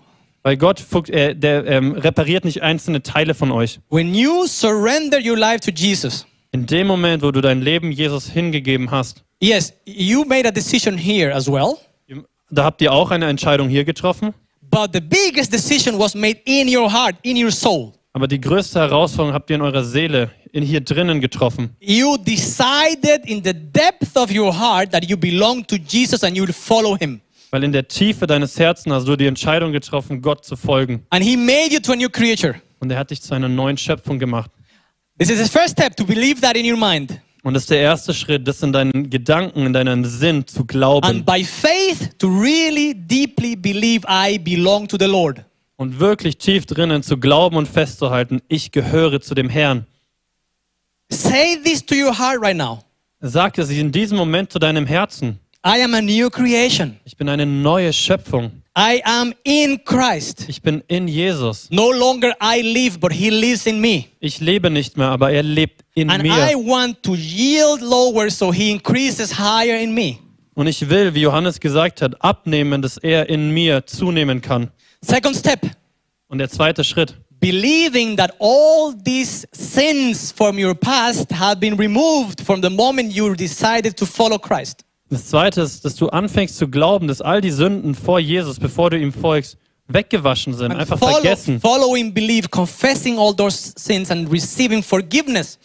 [0.44, 3.80] Weil Gott äh, der, ähm, repariert nicht einzelne Teile von euch.
[3.90, 8.28] when you surrender your life to Jesus In dem Moment, wo du dein Leben Jesus
[8.28, 11.78] hingegeben hast, yes you made a decision here as well
[12.50, 14.34] da habt ihr auch eine Entscheidung hier getroffen.
[14.70, 18.78] but the biggest decision was made in your heart in your soul Aber die größte
[18.78, 21.74] Herausforderung habt ihr in eurer Seele, in hier drinnen getroffen.
[21.80, 26.44] You decided in the depth of your heart that you belong to Jesus and you
[26.46, 27.22] will follow him.
[27.50, 31.06] Weil in der Tiefe deines Herzens hast du die Entscheidung getroffen, Gott zu folgen.
[31.10, 32.54] And he made you to a new creature.
[32.80, 34.50] Und er hat dich zu einer neuen Schöpfung gemacht.
[35.18, 37.18] This is the first step to believe that in your mind.
[37.44, 41.06] Und das ist der erste Schritt, das in deinen Gedanken, in deinen Sinn zu glauben.
[41.06, 45.44] And by faith, to really deeply believe I belong to the Lord.
[45.82, 49.84] Und wirklich tief drinnen zu glauben und festzuhalten, ich gehöre zu dem Herrn.
[51.10, 52.84] Say this to your heart right now
[53.20, 55.40] Sag es in diesem Moment zu deinem Herzen.
[55.66, 56.98] I am a new creation.
[57.04, 58.62] Ich bin eine neue Schöpfung.
[58.78, 60.44] I am in Christ.
[60.46, 61.68] Ich bin in Jesus.
[61.72, 64.04] No longer I live, but he lives in me.
[64.20, 66.64] Ich lebe nicht mehr, aber er lebt in And I mir.
[66.64, 70.18] want to yield lower so he increases higher in me.
[70.54, 74.70] Und ich will, wie Johannes gesagt hat, abnehmen, dass er in mir zunehmen kann.
[75.04, 75.60] Second step
[76.28, 82.40] Und der zweite Schritt, believing that all these sins from your past have been removed
[82.40, 84.84] from the moment you decided to follow Christ.
[85.10, 88.90] das zweite ist, dass du anfängst zu glauben, dass all die Sünden vor Jesus, bevor
[88.90, 91.60] du ihm folgst, weggewaschen sind, And einfach follow, vergessen.
[91.60, 95.58] following belief, confessing all those sins and receiving forgiveness.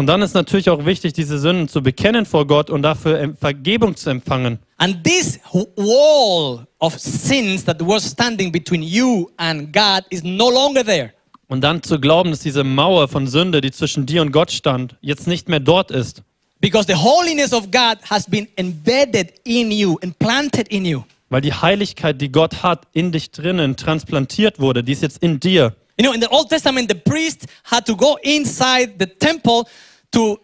[0.00, 3.96] Und dann ist natürlich auch wichtig, diese Sünden zu bekennen vor Gott und dafür Vergebung
[3.96, 4.60] zu empfangen.
[4.76, 10.84] And this wall of sins that was standing between you and God is no longer
[10.84, 11.12] there.
[11.48, 14.94] Und dann zu glauben, dass diese Mauer von Sünde, die zwischen dir und Gott stand,
[15.00, 16.22] jetzt nicht mehr dort ist.
[16.60, 21.02] Because the holiness of God has been embedded in you, implanted in you.
[21.28, 25.40] Weil die Heiligkeit, die Gott hat, in dich drinnen transplantiert wurde, die ist jetzt in
[25.40, 25.74] dir.
[25.98, 29.68] You know, in the Old Testament, the priest had to go inside the temple
[30.12, 30.38] to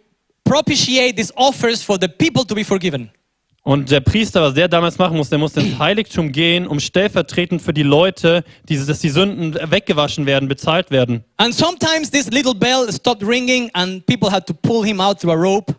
[0.44, 3.10] propitiate these offers for the people to be forgiven.
[3.66, 7.62] Und der Priester, was der damals machen muss, der muss ins Heiligtum gehen, um stellvertretend
[7.62, 11.24] für die Leute, die, dass die Sünden weggewaschen werden, bezahlt werden.
[11.38, 15.32] And sometimes this little bell stopped ringing and people had to pull him out through
[15.32, 15.74] a rope.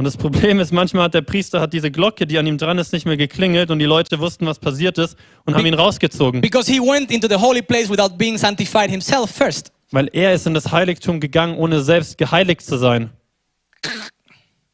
[0.00, 2.78] Und das Problem ist, manchmal hat der Priester hat diese Glocke, die an ihm dran
[2.78, 6.40] ist, nicht mehr geklingelt und die Leute wussten, was passiert ist und haben ihn rausgezogen.
[6.40, 9.70] Because he went into the holy place without being sanctified himself first.
[9.90, 13.10] Weil er ist in das Heiligtum gegangen, ohne selbst geheiligt zu sein.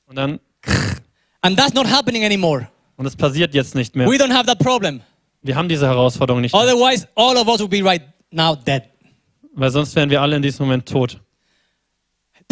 [0.06, 0.38] Und dann,
[1.40, 2.68] And that's not happening anymore.
[2.96, 4.06] und es passiert jetzt nicht mehr.
[4.06, 5.00] We don't have that problem.
[5.42, 8.84] Wir haben diese Herausforderung nicht mehr, Otherwise, all of us would be right now dead.
[9.56, 11.20] weil sonst wären wir alle in diesem Moment tot.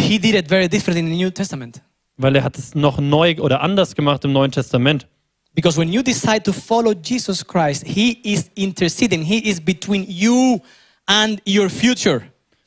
[0.00, 1.80] He did it very different in the New Testament.
[2.16, 5.06] Weil er hat es noch neu oder anders gemacht im Neuen Testament.
[5.54, 9.22] Because when you decide to follow Jesus Christ, He is interceding.
[9.22, 10.60] He is between you
[11.06, 12.22] and your future.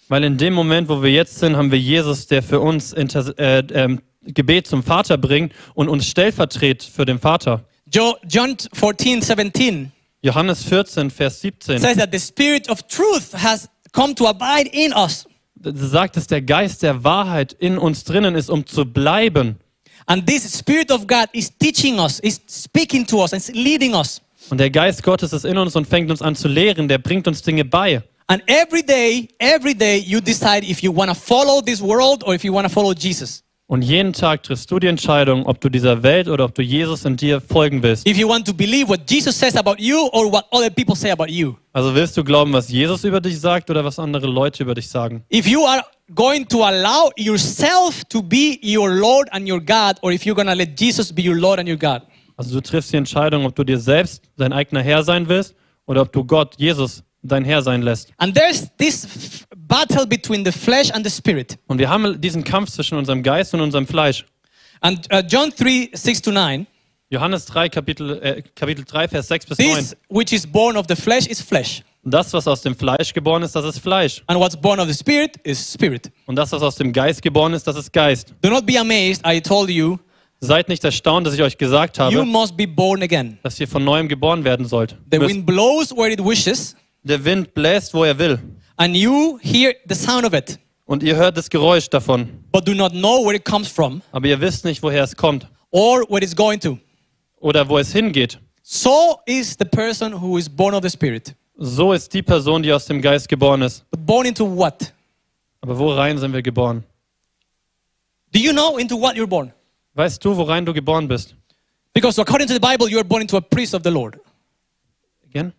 [0.09, 3.37] Weil in dem Moment, wo wir jetzt sind, haben wir Jesus, der für uns Inter
[3.37, 7.65] äh, ähm, Gebet zum Vater bringt und uns stellvertret für den Vater.
[7.93, 13.69] Jo- John 14, 17 Johannes 14, Vers 17 says that the Spirit of truth has
[13.91, 15.25] come to abide in us.
[15.63, 19.57] Sagt, dass der Geist der Wahrheit in uns drinnen ist, um zu bleiben.
[20.05, 23.93] And this Spirit of God is teaching us, is speaking to us, and is leading
[23.93, 24.21] us.
[24.49, 27.27] Und der Geist Gottes ist in uns und fängt uns an zu lehren, der bringt
[27.27, 28.01] uns Dinge bei.
[28.27, 32.33] And every day, every day, you decide if you want to follow this world or
[32.33, 33.43] if you want to follow Jesus.
[33.69, 37.03] Und jeden Tag triffst du die Entscheidung, ob du dieser Welt oder ob du Jesus
[37.03, 38.07] in dir folgen willst.
[38.07, 41.11] If you want to believe what Jesus says about you or what other people say
[41.11, 41.57] about you.
[41.73, 44.87] Also willst du glauben, was Jesus über dich sagt oder was andere Leute über dich
[44.87, 45.25] sagen?
[45.29, 45.83] If you are
[46.15, 50.47] going to allow yourself to be your Lord and your God, or if you're going
[50.47, 52.03] to let Jesus be your Lord and your God.
[52.37, 56.03] Also du triffst die Entscheidung, ob du dir selbst dein eigener Herr sein willst oder
[56.03, 58.13] ob du Gott, Jesus, dein Herr sein lässt.
[58.17, 61.57] And there's this battle between the flesh and the spirit.
[61.67, 64.25] Und wir haben diesen Kampf zwischen unserem Geist und unserem Fleisch.
[64.81, 66.67] And uh, John 3 6 to 9
[67.09, 69.75] Johannes 3, Kapitel, äh, Kapitel 3, Vers 6 bis 9.
[69.75, 73.43] this which is born of the flesh is flesh, Das, was aus dem Fleisch geboren
[73.43, 74.21] ist, das ist Fleisch.
[74.27, 76.11] and what's born of the spirit is spirit.
[76.25, 78.33] Und das, was aus dem Geist geboren ist, das ist Geist.
[78.41, 79.97] Do not be amazed, I told you,
[80.39, 83.39] Seid nicht erstaunt, dass ich euch gesagt you habe, must be born again.
[83.41, 84.95] dass ihr von neuem geboren werden sollt.
[85.11, 88.37] The wind blows where it wishes, Der Wind bläst, wo er will.
[88.77, 92.29] And you hear the sound of it, Und ihr hört das Geräusch davon.
[92.51, 95.47] but do not know where it comes from Aber ihr wisst nicht, woher es kommt
[95.71, 96.77] or where it's going to.
[97.39, 98.39] oder wo es hingeht.
[98.63, 101.33] So is the person who is born of the spirit.
[101.59, 103.83] So ist die Person, die aus dem Geist geboren ist.
[103.91, 104.93] But born into what?
[105.61, 106.83] Aber worein sind wir geboren?
[108.33, 109.51] Do you know into what you're born?
[109.95, 111.35] Weißt du, worein du geboren bist?
[111.93, 114.19] Because according to the Bible, you are born into a priest of the Lord.
[115.29, 115.51] Again?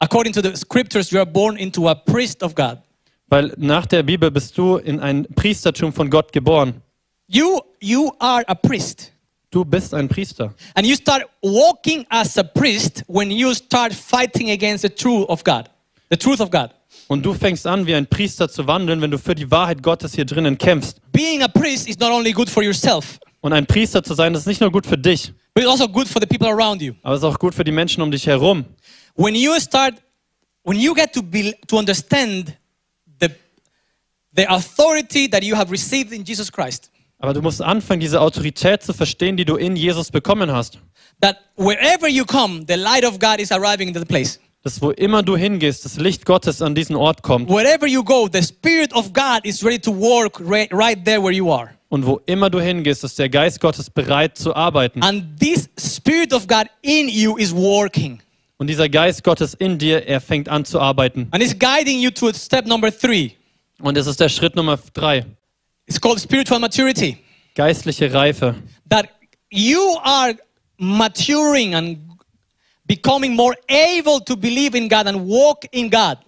[0.00, 2.78] According to the scriptures, you are born into a priest of God.
[3.28, 6.82] Weil nach der Bibel bist du in ein Priestertum von Gott geboren.
[7.28, 9.12] You, you are a priest.
[9.50, 10.54] Du bist ein Priester.
[10.74, 15.44] And you start walking as a priest when you start fighting against the truth of
[15.44, 15.68] God.
[16.08, 16.70] The truth of God.
[17.08, 20.14] Und du fängst an, wie ein Priester zu wandeln, wenn du für die Wahrheit Gottes
[20.14, 21.00] hier drinnen kämpfst.
[21.12, 24.42] Being a priest is not only good for yourself, Und ein Priester zu sein, das
[24.42, 26.94] ist nicht nur gut für dich, but it's also good for the people around you.
[27.02, 28.64] aber es ist auch gut für die Menschen um dich herum.
[29.14, 29.94] When you start,
[30.62, 32.56] when you get to be, to understand
[33.18, 33.30] the,
[34.34, 36.90] the authority that you have received in Jesus Christ,
[37.22, 40.78] Aber du musst anfangen, diese Autorität zu verstehen, die du in Jesus bekommen hast.
[41.20, 44.38] that wherever you come, the light of God is arriving into the place.
[44.62, 47.48] Dass wo immer du hingehst, das Licht Gottes an diesen Ort kommt.
[47.50, 51.32] Wherever you go, the Spirit of God is ready to work right, right there where
[51.32, 51.70] you are.
[51.90, 55.02] Und wo immer du hingehst, ist der Geist Gottes bereit zu arbeiten.
[55.02, 58.20] And this Spirit of God in you is working.
[58.60, 61.28] Und dieser Geist Gottes in dir, er fängt an zu arbeiten.
[61.30, 63.30] And it's guiding you to step number three.
[63.80, 65.24] Und das ist der Schritt Nummer drei.
[65.86, 67.16] It's called spiritual maturity.
[67.54, 68.54] Geistliche Reife.
[68.90, 69.08] That
[69.48, 70.36] you are
[70.76, 72.00] maturing and
[72.84, 76.18] becoming more able to believe in God and walk in God.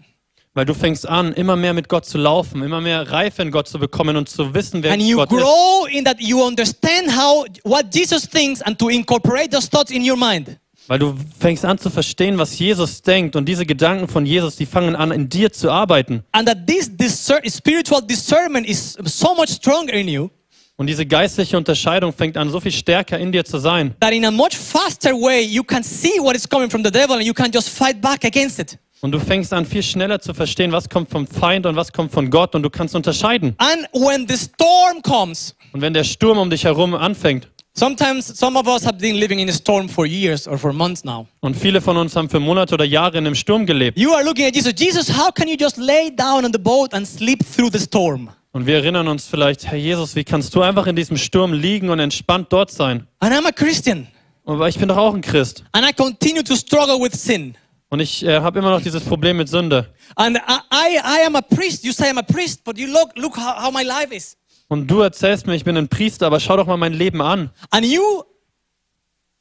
[0.55, 3.69] Weil du fängst an, immer mehr mit Gott zu laufen, immer mehr Reife in Gott
[3.69, 5.39] zu bekommen und zu wissen, wer And you Gott ist.
[5.39, 10.03] grow in that you understand how what Jesus thinks and to incorporate those thoughts in
[10.03, 10.59] your mind.
[10.89, 14.67] Weil du fängst an zu verstehen, was Jesus denkt und diese Gedanken von Jesus, die
[14.67, 16.25] fangen an, in dir zu arbeiten.
[16.33, 20.29] And that this discer- spiritual discernment is so much stronger in you
[20.77, 24.25] Und diese geistliche Unterscheidung fängt an, so viel stärker in dir zu sein, that in
[24.25, 27.33] a much faster way you can see what is coming from the devil and you
[27.35, 28.79] can just fight back against it.
[29.01, 32.13] Und du fängst an, viel schneller zu verstehen, was kommt vom Feind und was kommt
[32.13, 33.55] von Gott und du kannst unterscheiden.
[33.59, 38.59] And when the storm comes, Und wenn der Sturm um dich herum anfängt, sometimes some
[38.59, 41.27] of us have been living in a storm for years or for months now.
[41.41, 44.25] und viele von uns haben für Monate oder Jahre in einem Sturm gelebt, You are
[44.25, 44.73] looking at Jesus.
[44.79, 48.31] Jesus, how can you just lay down on the boat and sleep through the storm?
[48.53, 51.89] und wir erinnern uns vielleicht, Herr Jesus, wie kannst du einfach in diesem Sturm liegen
[51.89, 53.07] und entspannt dort sein?
[53.21, 54.07] And I'm a Christian.
[54.45, 55.65] Aber ich bin doch auch ein Christ.
[55.73, 57.55] and I continue to struggle with sin.
[57.89, 59.87] Und ich äh, habe immer noch dieses Problem mit Sünde.
[60.17, 61.85] And I, I, I am a priest.
[61.85, 64.37] You say I'm a priest, but you look, look how, how my life is.
[64.73, 67.51] Und du erzählst mir, ich bin ein Priester, aber schau doch mal mein Leben an.
[67.69, 68.23] And you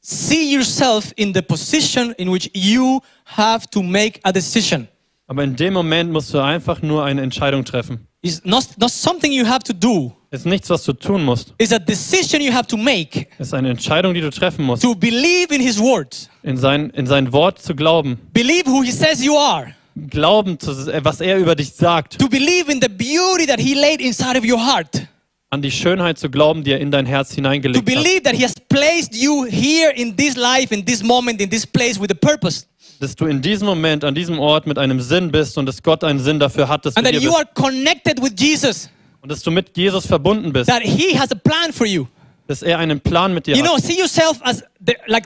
[0.02, 4.88] see yourself in the position in which you have to make a decision.
[5.26, 8.06] Aber in dem Moment musst du einfach nur eine Entscheidung treffen.
[8.20, 10.12] It's not, not something you have to do.
[10.30, 11.54] Es ist nichts, was du tun musst.
[11.56, 14.82] It's a decision you have to make Es ist eine Entscheidung, die du treffen musst.
[14.82, 16.28] to believe in His word.
[16.42, 18.18] In sein, in sein Wort zu glauben.
[18.34, 19.74] Believe who He says you are.
[20.10, 22.18] Glauben, zu, was er über dich sagt.
[22.18, 25.08] To believe in the beauty that He laid inside of your heart.
[25.52, 27.94] An die Schönheit zu glauben, die er in dein Herz hineingelegt hat.
[27.94, 31.66] believe that He has placed you here in this life, in this moment, in this
[31.66, 32.64] place with a purpose.
[33.00, 36.04] Dass du in diesem Moment, an diesem Ort mit einem Sinn bist und dass Gott
[36.04, 37.44] einen Sinn dafür hat, dass du And that hier you bist.
[37.44, 38.88] are connected with Jesus.
[39.20, 40.70] Und dass du mit Jesus verbunden bist.
[40.70, 42.06] That He has a plan for you.
[42.46, 43.84] Dass er einen Plan mit dir You know, hat.
[43.84, 45.24] see yourself as the, like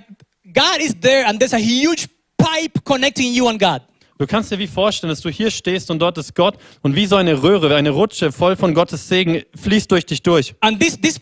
[0.53, 3.81] God is there and there's a huge pipe connecting you and God.
[4.18, 7.07] Du kannst dir wie vorstellen, dass du hier stehst und dort ist Gott und wie
[7.07, 10.55] so eine Röhre, eine Rutsche voll von Gottes Segen fließt durch dich durch.
[10.61, 11.20] And this, this,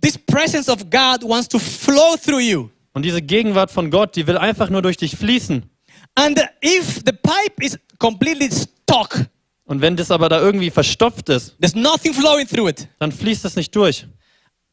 [0.00, 2.68] this presence of God wants to flow through you.
[2.92, 5.64] Und diese Gegenwart von Gott, die will einfach nur durch dich fließen.
[6.14, 9.26] And if the pipe is completely stuck,
[9.64, 12.88] Und wenn das aber da irgendwie verstopft ist, there's nothing flowing through it.
[12.98, 14.06] dann fließt es nicht durch.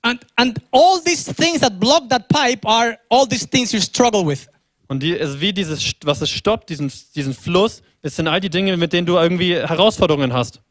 [0.01, 4.25] And, and all these things that block that pipe are all these things you struggle
[4.25, 4.47] with.
[4.87, 8.49] Und die, ist wie dieses, was es stoppt, diesen, diesen Fluss, es sind all die
[8.49, 10.61] Dinge, mit denen du irgendwie Herausforderungen hast.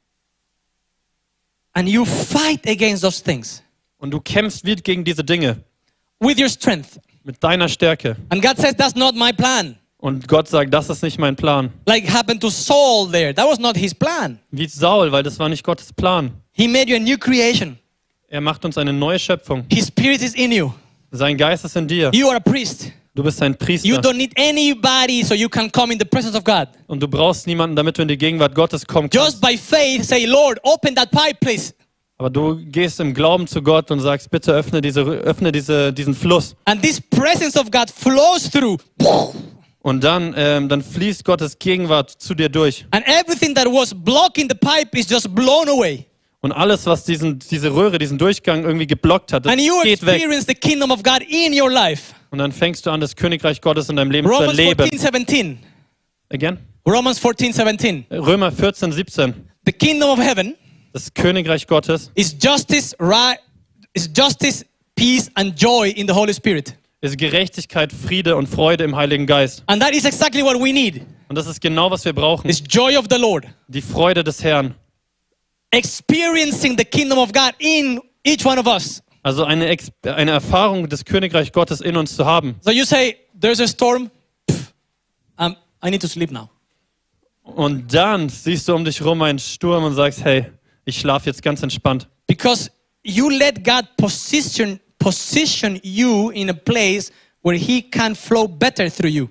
[1.74, 3.62] And you fight against those things
[3.98, 5.58] Und du kämpfst wie gegen diese Dinge
[6.20, 6.98] with your strength.
[7.24, 8.16] mit deiner Stärke.
[8.30, 9.76] And God says, That's not my plan.
[9.98, 11.70] Und Gott sagt, das ist nicht mein Plan.
[11.86, 13.34] Like happened to Saul there.
[13.34, 14.38] That was not his plan.
[14.50, 16.32] Wie Saul, weil das war nicht Gottes Plan.
[16.52, 17.78] He made you a new creation.
[18.28, 19.64] Er macht uns eine neue Schöpfung.
[19.70, 20.72] His spirit is in you.
[21.10, 22.10] Sein Geist ist in dir.
[22.12, 22.92] You are a priest.
[23.16, 24.00] Du bist ein You Priester.
[24.02, 26.68] don't need anybody so you can come in the presence of God.
[26.86, 29.40] Und du brauchst niemanden, damit du in die Gegenwart Gottes kommen Just kannst.
[29.40, 31.72] by faith, say, Lord, open that pipe, please.
[32.18, 36.14] Aber du gehst im Glauben zu Gott und sagst, bitte öffne, diese, öffne diese, diesen
[36.14, 36.54] Fluss.
[36.66, 38.76] And this presence of God flows through.
[39.80, 42.84] Und dann, ähm, dann fließt Gottes Gegenwart zu dir durch.
[42.90, 46.06] And everything that was blocking the pipe is just blown away.
[46.40, 50.14] Und alles, was diesen, diese Röhre, diesen Durchgang irgendwie geblockt hat, das geht weg.
[50.16, 52.14] experience the kingdom of God in your life.
[52.30, 54.82] Und dann fängst du an, das Königreich Gottes in deinem Leben zu Romans erleben.
[54.88, 55.58] 14, 17.
[56.30, 56.58] Again?
[56.86, 58.06] Romans 14, 17.
[58.10, 59.34] Römer 14, 17.
[59.64, 60.54] The kingdom of heaven
[60.92, 63.38] Das Königreich Gottes is justice, right?
[63.94, 66.74] Is justice, peace, and joy in the Holy Spirit.
[67.00, 69.62] ist Gerechtigkeit, Friede und Freude im Heiligen Geist.
[69.66, 71.02] And that is exactly what we need.
[71.28, 72.48] Und das ist genau, was wir brauchen.
[72.50, 73.46] Joy of the Lord.
[73.68, 74.74] Die Freude des Herrn.
[75.76, 79.02] Experiencing the kingdom of God in each one of us.
[79.22, 82.56] Also eine, Ex eine Erfahrung des Königreich Gottes in uns zu haben.
[82.62, 84.10] So you say, there's a storm.
[84.50, 84.72] Pff,
[85.36, 86.48] um, I need to sleep now.
[87.42, 90.46] Und dann siehst du um dich rum einen Sturm und sagst, hey,
[90.86, 92.08] ich schlafe jetzt ganz entspannt.
[92.26, 92.70] Because
[93.04, 97.12] you let God position, position you in a place
[97.42, 99.28] where He can flow better through you.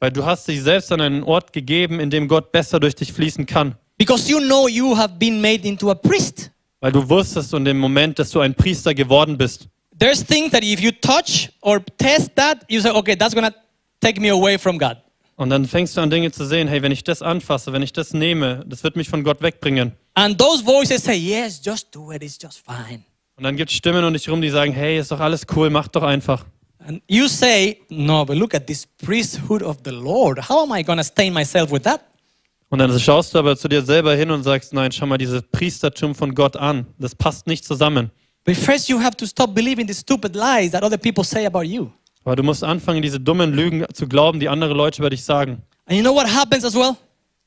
[0.00, 3.12] Weil du hast dich selbst an einen Ort gegeben, in dem Gott besser durch dich
[3.12, 3.76] fließen kann.
[4.02, 6.50] Because you know you have been made into a priest.
[6.80, 9.68] Weil du wusstest in dem Moment, dass du ein Priester geworden bist.
[9.96, 13.56] There's things that if you touch or test that, you say, okay, that's going to
[14.00, 14.96] take me away from God.
[15.36, 17.92] Und dann fängst du an Dinge zu sehen, hey, wenn ich das anfasse, wenn ich
[17.92, 19.92] das nehme, das wird mich von Gott wegbringen.
[20.14, 23.04] And those voices say, yes, just do it, it's just fine.
[23.36, 25.70] Und dann gibt es Stimmen um dich rum, die sagen, hey, ist doch alles cool,
[25.70, 26.44] mach doch einfach.
[26.84, 30.48] And you say, no, but look at this priesthood of the Lord.
[30.48, 32.00] How am I going to stain myself with that?
[32.72, 35.42] Und dann schaust du aber zu dir selber hin und sagst, nein, schau mal dieses
[35.42, 36.86] Priestertum von Gott an.
[36.98, 38.10] Das passt nicht zusammen.
[38.46, 41.64] But first, you have to stop believing the stupid lies that other people say about
[41.64, 41.90] you.
[42.24, 45.60] Aber du musst anfangen, diese dummen Lügen zu glauben, die andere Leute über dich sagen.
[45.84, 46.96] And you know what happens as well?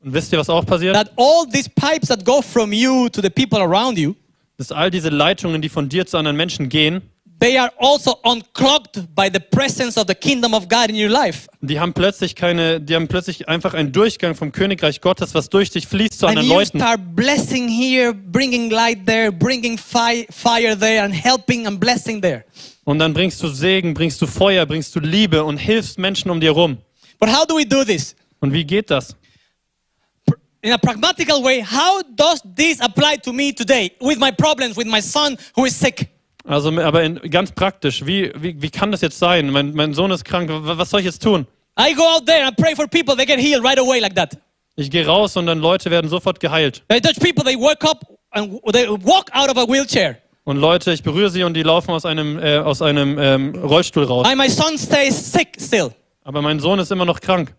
[0.03, 0.93] Und wisst ihr, was auch passiert?
[0.93, 4.13] That all these pipes that go from you to the people around you,
[4.57, 7.01] Dass all diese Leitungen, die von dir zu anderen Menschen gehen,
[7.39, 11.47] they are also unclogged by the presence of the kingdom of God in your life.
[11.61, 15.69] die haben plötzlich keine, die haben plötzlich einfach einen Durchgang vom Königreich Gottes, was durch
[15.69, 16.79] dich fließt zu And anderen you Leuten.
[16.79, 22.45] start blessing here, bringing light there, bringing fi- fire there, and helping and blessing there.
[22.85, 26.39] Und dann bringst du Segen, bringst du Feuer, bringst du Liebe und hilfst Menschen um
[26.39, 26.77] dir rum.
[27.19, 28.15] But how do we do this?
[28.39, 29.15] Und wie geht das?
[30.61, 34.87] In a pragmatical way, how does this apply to me today with my problems, with
[34.87, 36.07] my son who is sick?
[36.47, 39.49] Also, aber in, ganz praktisch, wie, wie, wie kann das jetzt sein?
[39.49, 41.47] Mein, mein Sohn ist krank, wa- was soll ich jetzt tun?
[41.79, 44.37] I go out there and pray for people, they get healed right away like that.
[44.75, 46.83] Ich gehe raus und dann Leute werden sofort geheilt.
[46.89, 50.17] Are Dutch people, they wake up and they walk out of a wheelchair.
[50.43, 54.03] Und Leute, ich berühre sie und die laufen aus einem, äh, aus einem ähm, Rollstuhl
[54.03, 54.27] raus.
[54.27, 55.91] And my son stays sick still.
[56.23, 57.55] Aber mein Sohn ist immer noch krank.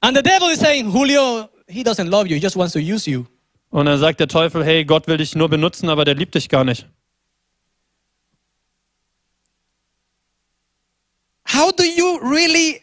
[0.00, 3.10] And the devil is saying, Julio, he doesn't love you, he just wants to use
[3.10, 3.24] you.
[3.70, 6.48] Und dann sagt der Teufel, hey, Gott will dich nur benutzen, aber der liebt dich
[6.48, 6.86] gar nicht.
[11.52, 12.80] How do you really,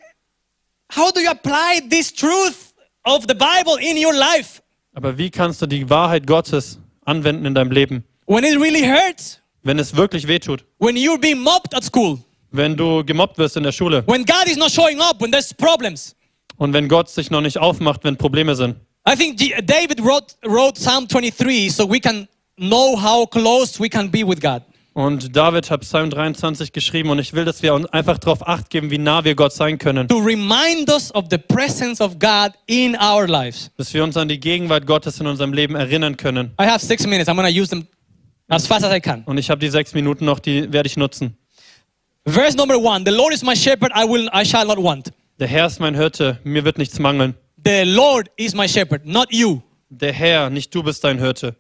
[0.91, 2.74] how do you apply this truth
[3.05, 4.61] of the Bible in your life?
[4.93, 9.39] Aber wie kannst du die Wahrheit Gottes anwenden in deinem Leben, When it really hurts,
[9.63, 10.63] wenn es wirklich wehtut?
[10.80, 12.20] when you're being mobbed at school,
[12.51, 15.53] Wenn du gemobbt wirst in der Schule when God is not showing up, when there's
[15.53, 16.15] problems.
[16.57, 18.76] und wenn Gott sich noch nicht aufmacht, wenn Probleme sind.
[19.07, 24.11] I think David wrote, wrote Psalm 23 so we can know how close we can
[24.11, 24.61] be with God.
[24.94, 28.70] Und David hat Psalm 23 geschrieben und ich will, dass wir uns einfach darauf acht
[28.70, 30.08] geben, wie nah wir Gott sein können.
[30.08, 33.72] To remind us of the presence of God in our lives.
[33.78, 36.54] Dass wir uns an die Gegenwart Gottes in unserem Leben erinnern können.
[36.60, 37.30] I have six minutes.
[37.30, 37.88] I'm to use them
[38.50, 39.24] as fast as I can.
[39.26, 41.38] Und ich habe die sechs Minuten noch, die werde ich nutzen.
[42.26, 45.12] Verse number one The Lord is my shepherd, I, will, I shall not want.
[45.40, 47.36] Der Herr ist mein Hirte, mir wird nichts mangeln.
[47.64, 49.62] The Lord is my shepherd, not you.
[49.90, 51.56] Der Herr, nicht du bist dein Hirte.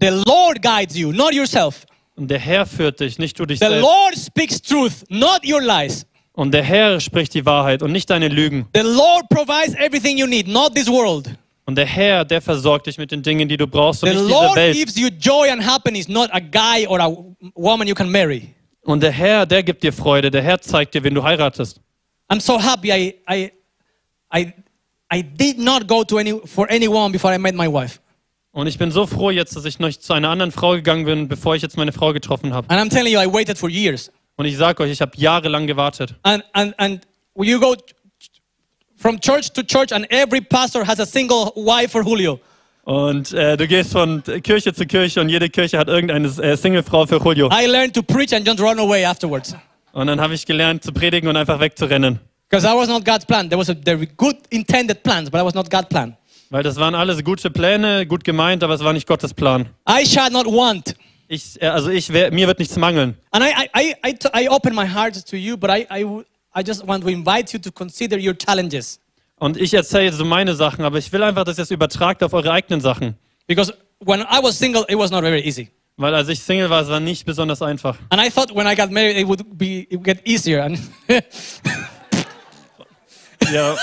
[0.00, 1.84] The Lord guides you, not yourself.
[2.16, 3.82] Und der Herr führt dich, nicht du dich The selbst.
[3.82, 6.06] Lord speaks truth, not your lies.
[6.34, 8.66] Und der Herr spricht die Wahrheit und nicht deine Lügen.
[8.74, 11.30] The Lord provides everything you need, not this world.
[11.64, 14.26] Und der Herr, der versorgt dich mit den Dingen, die du brauchst und The nicht
[14.26, 14.74] diese Lord Welt.
[14.76, 17.08] gives you joy and happiness, not a guy or a
[17.54, 18.54] woman you can marry.
[18.84, 20.30] Und der Herr, der gibt dir Freude.
[20.30, 21.80] Der Herr zeigt dir, wen du heiratest.
[22.28, 23.52] I'm so happy I, I,
[24.34, 24.52] I,
[25.14, 28.00] I did not go to any, for anyone before I met my wife.
[28.52, 31.26] Und ich bin so froh jetzt, dass ich noch zu einer anderen Frau gegangen bin,
[31.26, 32.68] bevor ich jetzt meine Frau getroffen habe.
[32.68, 34.12] And I'm telling you, I waited for years.
[34.36, 36.14] Und ich sage euch, ich habe jahrelang gewartet.
[36.22, 37.00] And, and, and
[37.34, 37.74] you go
[38.96, 42.40] from church to church, and every pastor has a single wife for Julio.
[42.84, 47.06] Und äh, du gehst von Kirche zu Kirche und jede Kirche hat irgendeine äh, Singlefrau
[47.06, 47.48] für Julio.
[47.48, 49.54] I learned to preach and just run away afterwards.
[49.92, 52.18] Und dann habe ich gelernt zu predigen und einfach wegzurennen.
[52.50, 53.48] Because that was not God's plan.
[53.48, 56.16] There was a, there were good intended plans, but that was not God's plan.
[56.52, 59.70] Weil das waren alles gute Pläne, gut gemeint, aber es war nicht Gottes Plan.
[59.88, 60.94] I shall not want.
[61.26, 63.16] Ich, äh, also ich, mir wird nichts mangeln.
[63.30, 66.04] And I, I, I, I, open my heart to you, but I, I,
[66.54, 69.00] I just want to invite you to consider your challenges.
[69.36, 72.34] Und ich erzähle so meine Sachen, aber ich will einfach, dass ihr es übertragt auf
[72.34, 73.16] eure eigenen Sachen.
[73.46, 75.70] Because when I was single, it was not very easy.
[75.96, 77.96] Weil als ich Single war, es war nicht besonders einfach.
[78.10, 80.62] And I thought when I got married, it would be it would get easier.
[80.62, 80.78] And
[83.50, 83.74] Ja.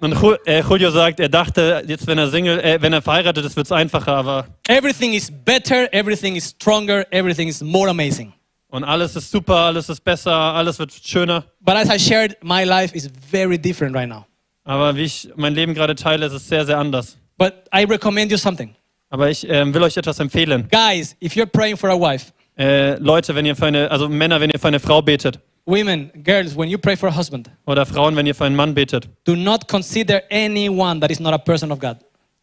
[0.00, 0.14] Und
[0.46, 3.66] äh, Julio sagt, er dachte, jetzt wenn er Single, äh, wenn er verheiratet ist, wird
[3.66, 8.32] es einfacher, aber everything is better, everything is stronger, everything is more amazing.
[8.68, 11.44] und alles ist super, alles ist besser, alles wird schöner.
[11.60, 14.26] But as I shared, my life is very different right now.
[14.64, 17.16] Aber wie ich mein Leben gerade teile, ist es sehr, sehr anders.
[17.36, 18.74] But I recommend you something.
[19.10, 20.68] Aber ich ähm, will euch etwas empfehlen.
[20.70, 24.40] Guys, if you're praying for a wife, Äh, Leute, wenn ihr für eine, also Männer,
[24.40, 27.84] wenn ihr für eine Frau betet women, girls, when you pray for a husband, oder
[27.84, 31.38] Frauen, wenn ihr für einen Mann betet, do not consider anyone that is not a
[31.38, 31.98] person of God.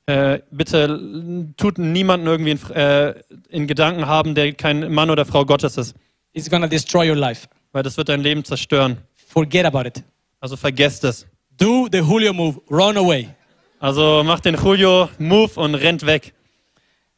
[0.05, 0.99] äh, bitte
[1.57, 3.15] tut niemanden irgendwie in, äh,
[3.49, 5.95] in Gedanken haben, der kein Mann oder Frau Gottes ist,
[6.33, 7.47] It's to destroy your life.
[7.71, 8.97] weil das wird dein Leben zerstören.
[9.27, 10.03] Forget about it.
[10.39, 11.25] Also vergesst es.
[11.57, 13.29] Do the Julio move, run away.
[13.79, 16.33] Also macht den Julio Move und rennt weg.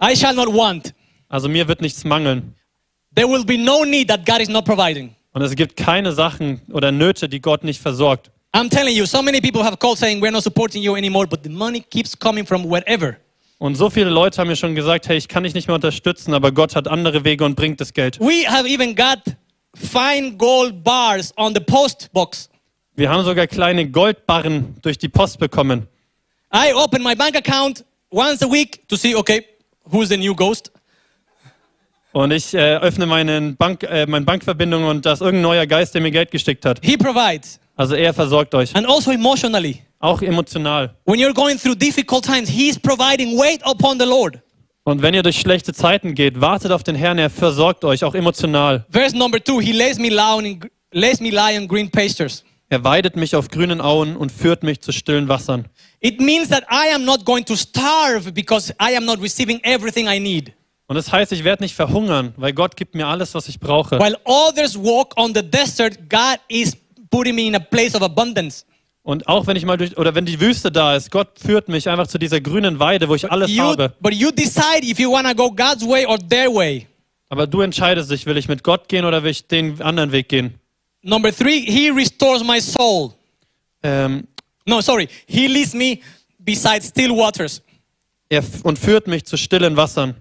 [0.02, 0.94] I shall not want.
[1.28, 2.54] Also mir wird nichts mangeln.
[3.18, 5.16] There will be no need that God is not providing.
[5.34, 8.30] Und es gibt keine Sachen oder Nöte, die Gott nicht versorgt.
[8.54, 11.42] I'm telling you, so many people have called saying we're not supporting you anymore, but
[11.44, 13.18] the money keeps coming from wherever.
[13.58, 16.36] Und so viele Leute haben mir schon gesagt, hey, ich kann dich nicht mehr unterstützen,
[16.36, 18.20] aber Gott hat andere Wege und bringt das Geld.
[18.20, 19.20] We have even got
[19.74, 22.52] fine gold bars on the post box.
[22.94, 25.88] Wir haben sogar kleine Goldbarren durch die Post bekommen.
[26.54, 29.44] I open my bank account once a week to see, okay,
[29.92, 30.72] who's the new ghost?
[32.14, 35.94] Und ich äh, öffne meinen Bank, äh, meine Bankverbindung und da ist irgendein neuer Geist,
[35.94, 36.80] der mir Geld geschickt hat.
[36.84, 37.60] He provides.
[37.76, 38.76] Also er versorgt euch.
[38.76, 39.84] And also emotionally.
[40.00, 40.96] Auch emotional.
[41.06, 43.38] When you're going through difficult times, He's providing.
[43.38, 44.40] Wait upon the Lord.
[44.84, 48.16] Und wenn ihr durch schlechte Zeiten geht, wartet auf den Herrn, er versorgt euch, auch
[48.16, 48.86] emotional.
[48.90, 50.60] Verse number two, He lays me lie in,
[50.92, 52.44] lays me lie in green pastures.
[52.70, 55.68] Er weidet mich auf grünen Auen und führt mich zu stillen Wassern.
[56.00, 60.08] It means that I am not going to starve because I am not receiving everything
[60.08, 60.54] I need.
[60.88, 64.00] Und das heißt, ich werde nicht verhungern, weil Gott gibt mir alles, was ich brauche.
[64.00, 66.78] While others walk on the desert, God is
[67.10, 68.64] putting me in a place of abundance.
[69.04, 71.88] Und auch wenn ich mal durch, oder wenn die Wüste da ist, Gott führt mich
[71.90, 73.94] einfach zu dieser grünen Weide, wo ich alles You, habe.
[74.02, 76.88] but you decide if you want to go God's way or their way.
[77.30, 80.30] Aber du entscheidest dich, will ich mit Gott gehen oder will ich den anderen Weg
[80.30, 80.56] gehen?
[81.04, 83.12] Number three, He restores my soul.
[83.84, 84.28] Ähm,
[84.66, 85.08] No, sorry.
[85.26, 86.00] He leads me
[86.40, 87.62] beside still waters.
[88.30, 90.16] er und führt mich zu stillen Wassern.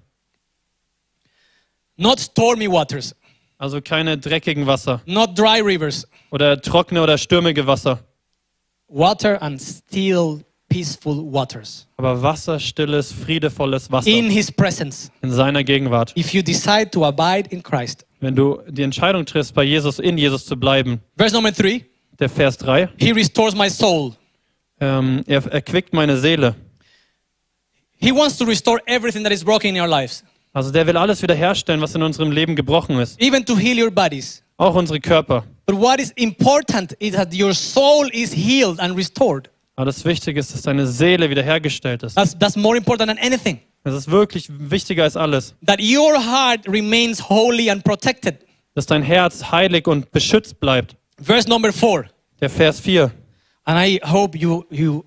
[1.97, 3.15] Not stormy waters,
[3.59, 7.99] Also keine dreckigen Wasser not dry rivers, oder trockene oder stürmige Wasser.
[8.89, 15.11] water and still peaceful waters Aber Wasser, stilles, friedevolles Wasser in His presence.
[15.23, 16.13] in seiner Gegenwart.
[16.17, 18.05] If you decide to abide in Christ.
[18.21, 21.01] Wenn du die Entscheidung triffst, bei Jesus, in Jesus zu bleiben.
[21.17, 21.83] Verse number three
[22.19, 22.89] Der Vers 3.
[22.99, 24.15] He restores my soul.
[24.81, 26.55] Ähm, er erquickt meine Seele.
[27.99, 30.23] He wants to restore everything that is broken in our lives,
[30.57, 33.21] Also der will alles wiederherstellen, was in unserem Leben gebrochen ist.
[33.21, 34.43] even to heal your bodies.
[34.57, 35.45] Auch unsere Körper.
[35.67, 39.51] But what is important is that your soul is healed and restored.
[39.75, 42.15] Aber das Wichtige ist, dass deine Seele wiederhergestellt ist.
[42.15, 43.61] That's, that's more important than anything.
[43.85, 45.55] Das ist wirklich wichtiger als alles.
[45.67, 48.37] That your heart remains holy and protected.
[48.75, 50.97] Dass dein Herz heilig und beschützt bleibt.
[51.23, 52.07] Verse number four.
[52.41, 53.11] Der Vers 4.
[53.65, 55.05] And I hope you, you,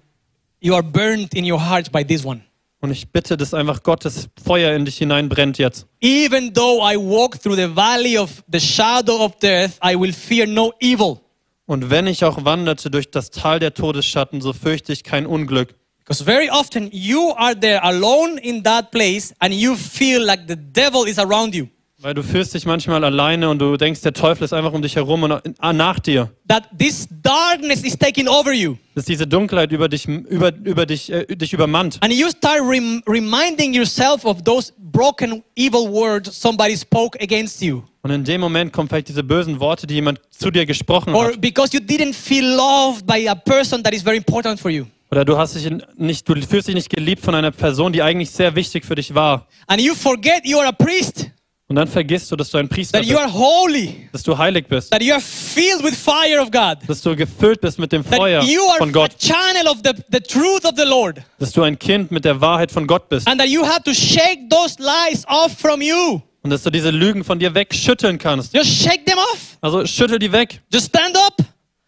[0.59, 2.43] you are burned in your heart by this one.
[2.81, 5.85] Und ich bitte, dass einfach Gottes Feuer in dich hineinbrennt jetzt.
[6.01, 10.47] Even though I walk through the valley of the shadow of death, I will fear
[10.47, 11.17] no evil.
[11.65, 15.75] Und wenn ich auch wanderte durch das Tal der Todesschatten, so fürchte ich kein Unglück.
[15.99, 20.55] Because very often you are there alone in that place and you feel like the
[20.55, 21.67] devil is around you.
[22.01, 24.95] Weil du fühlst dich manchmal alleine und du denkst, der Teufel ist einfach um dich
[24.95, 26.31] herum und ah, nach dir.
[26.47, 28.75] That this darkness is taking over you.
[28.95, 31.97] Dass diese Dunkelheit über dich, über, über dich, äh, dich übermannt.
[31.99, 37.81] And you start rem- reminding yourself of those broken, evil words somebody spoke against you.
[38.01, 41.25] Und in dem Moment kommen vielleicht diese bösen Worte, die jemand zu dir gesprochen Or
[41.33, 41.41] hat.
[41.41, 44.85] because you didn't feel loved by a person that is very important for you.
[45.11, 48.29] Oder du hast dich nicht, du fühlst dich nicht geliebt von einer Person, die eigentlich
[48.29, 49.47] sehr wichtig für dich war.
[49.67, 51.29] And you forget you are a priest,
[51.69, 54.35] Und dann vergisst du, dass du ein Priester that you bist, are holy, dass du
[54.35, 57.91] heilig bist, that you are filled with fire of God, dass du gefüllt bist mit
[57.91, 60.83] dem Feuer that you are von a Gott, channel of the, the truth of the
[60.83, 63.83] Lord, dass du ein Kind mit der Wahrheit von Gott bist and that you have
[63.83, 66.19] to shake those lies off from you.
[66.41, 68.51] und dass du diese Lügen von dir wegschütteln kannst.
[68.55, 69.57] Just shake them off.
[69.61, 71.35] Also schüttel die weg, Just stand up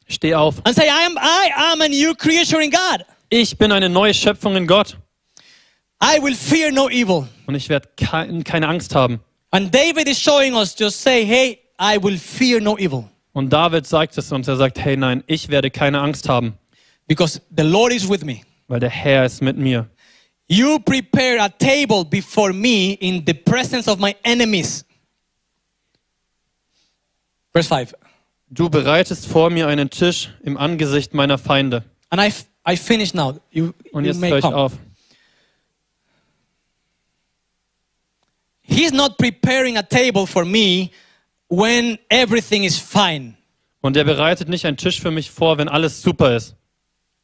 [0.08, 0.58] steh auf.
[0.64, 3.04] and say, I am, I am a new creature in God.
[3.32, 4.96] Ich bin eine neue Schöpfung in Gott
[6.04, 7.28] I will fear no evil.
[7.48, 9.22] und ich werde kein, keine Angst haben.
[9.52, 13.10] And David is showing us, just say, hey, I will fear no evil.
[13.34, 16.58] Und David sagt es uns, er sagt, hey nein, ich werde keine Angst haben,
[17.08, 18.42] Because the Lord is with me.
[18.68, 19.90] weil der Herr ist mit mir.
[20.48, 24.86] You prepare a table before me in the presence of my enemies.
[27.54, 27.94] Verse 5.
[28.50, 31.84] Du bereitest vor mir einen Tisch im Angesicht meiner Feinde.
[32.10, 32.34] And I,
[32.70, 33.40] I finish now.
[33.52, 34.56] You, Und you jetzt may höre ich come.
[34.56, 34.74] auf.
[38.72, 40.92] He's not preparing a table for me
[41.50, 43.36] when everything is fine,
[43.82, 46.56] Und er bereitet nicht einen Tisch für mich vor, wenn alles super ist,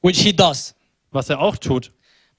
[0.02, 0.74] which he does.
[1.12, 1.92] was er auch tut.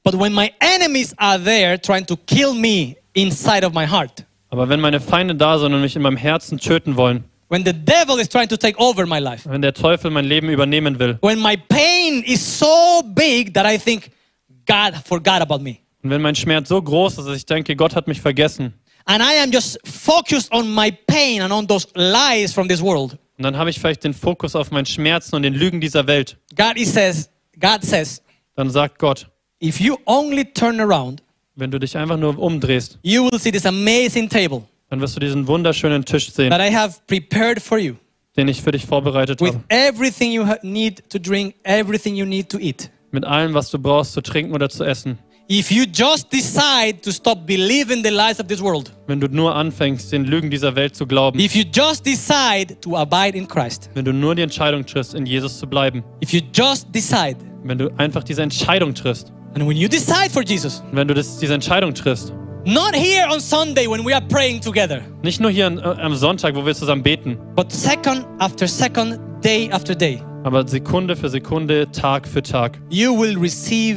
[0.04, 4.68] But when my enemies are there trying to kill me inside of my heart, Aber
[4.68, 8.18] wenn meine Feinde da sind und mich in meinem Herzen töten wollen, when the devil
[8.20, 11.40] is trying to take over my life, wenn der Teufel mein Leben übernehmen will when
[11.40, 14.10] my pain is so big that I think
[14.66, 17.94] God forgot about me, und wenn mein Schmerz so groß ist, dass ich denke, Gott
[17.96, 18.74] hat mich vergessen,
[19.08, 23.18] and I am just focused on my pain and on those lies from this world,
[23.36, 26.36] und dann habe ich vielleicht den Fokus auf meinen Schmerzen und den Lügen dieser Welt,
[26.54, 27.28] God says,
[27.58, 28.22] God says,
[28.54, 29.28] dann sagt Gott,
[29.62, 31.22] if you only turn around,
[31.56, 35.20] wenn du dich einfach nur umdrehst, you will see this amazing table dann wirst du
[35.20, 37.94] diesen wunderschönen Tisch sehen, that I have prepared for you
[38.36, 39.64] den ich für dich vorbereitet with habe.
[39.68, 42.88] everything you need to drink, everything you need to eat.
[43.10, 45.18] Mit allem, was du brauchst zu trinken oder zu essen.
[45.50, 49.54] If you just decide to stop believing the lies of this world, Wenn du nur
[49.54, 51.38] anfängst, den Lügen dieser Welt zu glauben.
[51.40, 55.24] if you just decide to abide in Christ, Wenn du nur die Entscheidung triffst, in
[55.24, 56.04] Jesus zu bleiben.
[56.22, 59.32] if you just decide, Wenn du einfach diese Entscheidung triffst.
[59.54, 62.30] and when you decide for Jesus, wenn du das, diese Entscheidung triffst.
[62.66, 66.14] not here on Sunday when we are praying together, Nicht nur hier an, äh, am
[66.14, 71.30] Sonntag, wo wir zusammen beten, but second after second, day after day, aber Sekunde für
[71.30, 72.78] Sekunde, Tag für Tag.
[72.90, 73.96] you will receive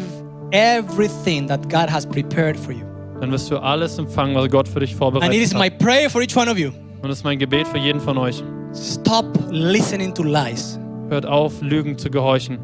[0.52, 2.86] everything that God has prepared for you.
[3.20, 6.10] Dann wirst du alles empfangen, was Gott für dich And it vorbereitet is my prayer
[6.10, 6.72] for each one of you.
[7.02, 8.44] Und es ist mein Gebet für jeden von euch.
[8.74, 10.80] Stop listening to lies.
[11.10, 12.58] Hört auf, Lügen zu gehorchen.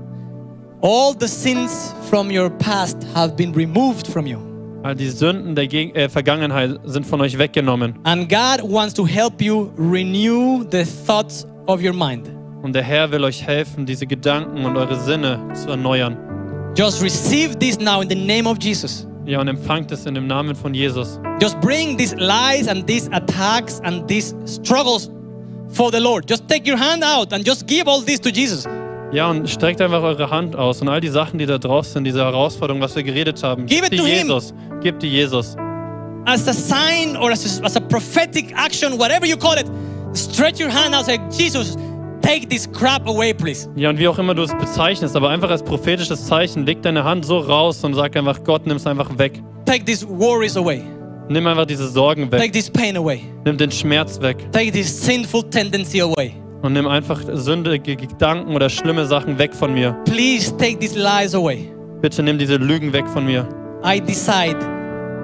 [0.82, 4.38] All the sins from your past have been removed from you.
[4.84, 7.96] All die Sünden der Geg äh, Vergangenheit sind von euch weggenommen.
[8.04, 12.30] And God wants to help you renew the thoughts of your mind.
[12.62, 16.27] Und der Herr will euch helfen, diese Gedanken und eure Sinne zu erneuern.
[16.78, 19.08] Just receive this now in the name of Jesus.
[19.26, 21.20] Ja, und empfangt es in dem Namen von Jesus.
[21.42, 25.10] Just bring these lies and these attacks and these struggles
[25.70, 26.30] for the Lord.
[26.30, 28.68] Just take your hand out and just give all this to Jesus.
[29.12, 32.04] Ja, und streckt einfach eure Hand aus und all die Sachen, die da drauf sind,
[32.04, 34.28] diese Herausforderungen, was wir geredet haben, Give it die him.
[34.28, 34.54] Jesus.
[34.82, 35.56] Gebt die Jesus.
[36.28, 39.66] as a sign or as a, as a prophetic action, whatever you call it,
[40.14, 41.76] stretch your hand out and say, Jesus,
[42.28, 43.70] take this crap away, please.
[43.76, 47.04] Ja, und wie auch immer du es bezeichnest, aber einfach als prophetisches Zeichen, leg deine
[47.04, 49.42] Hand so raus und sag einfach, Gott, nimm es einfach weg.
[49.66, 50.82] Take these worries away.
[51.30, 52.40] Nimm einfach diese Sorgen weg.
[52.40, 53.22] Take this pain away.
[53.46, 54.38] Nimm den Schmerz weg.
[54.52, 56.34] Take this sinful tendency away.
[56.62, 59.96] Und nimm einfach sündige Gedanken oder schlimme Sachen weg von mir.
[60.06, 61.72] Please take these lies away.
[62.02, 63.48] Bitte nimm diese Lügen weg von mir.
[63.86, 64.58] I decide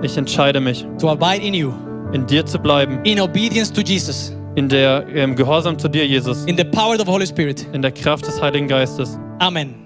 [0.04, 1.72] Ich entscheide mich, to abide in you,
[2.12, 6.46] in dir zu bleiben, in obedience to Jesus, in der ähm, Gehorsam zu dir, Jesus,
[6.46, 7.66] in the power of the Holy Spirit.
[7.74, 9.18] in der Kraft des Heiligen Geistes.
[9.40, 9.83] Amen.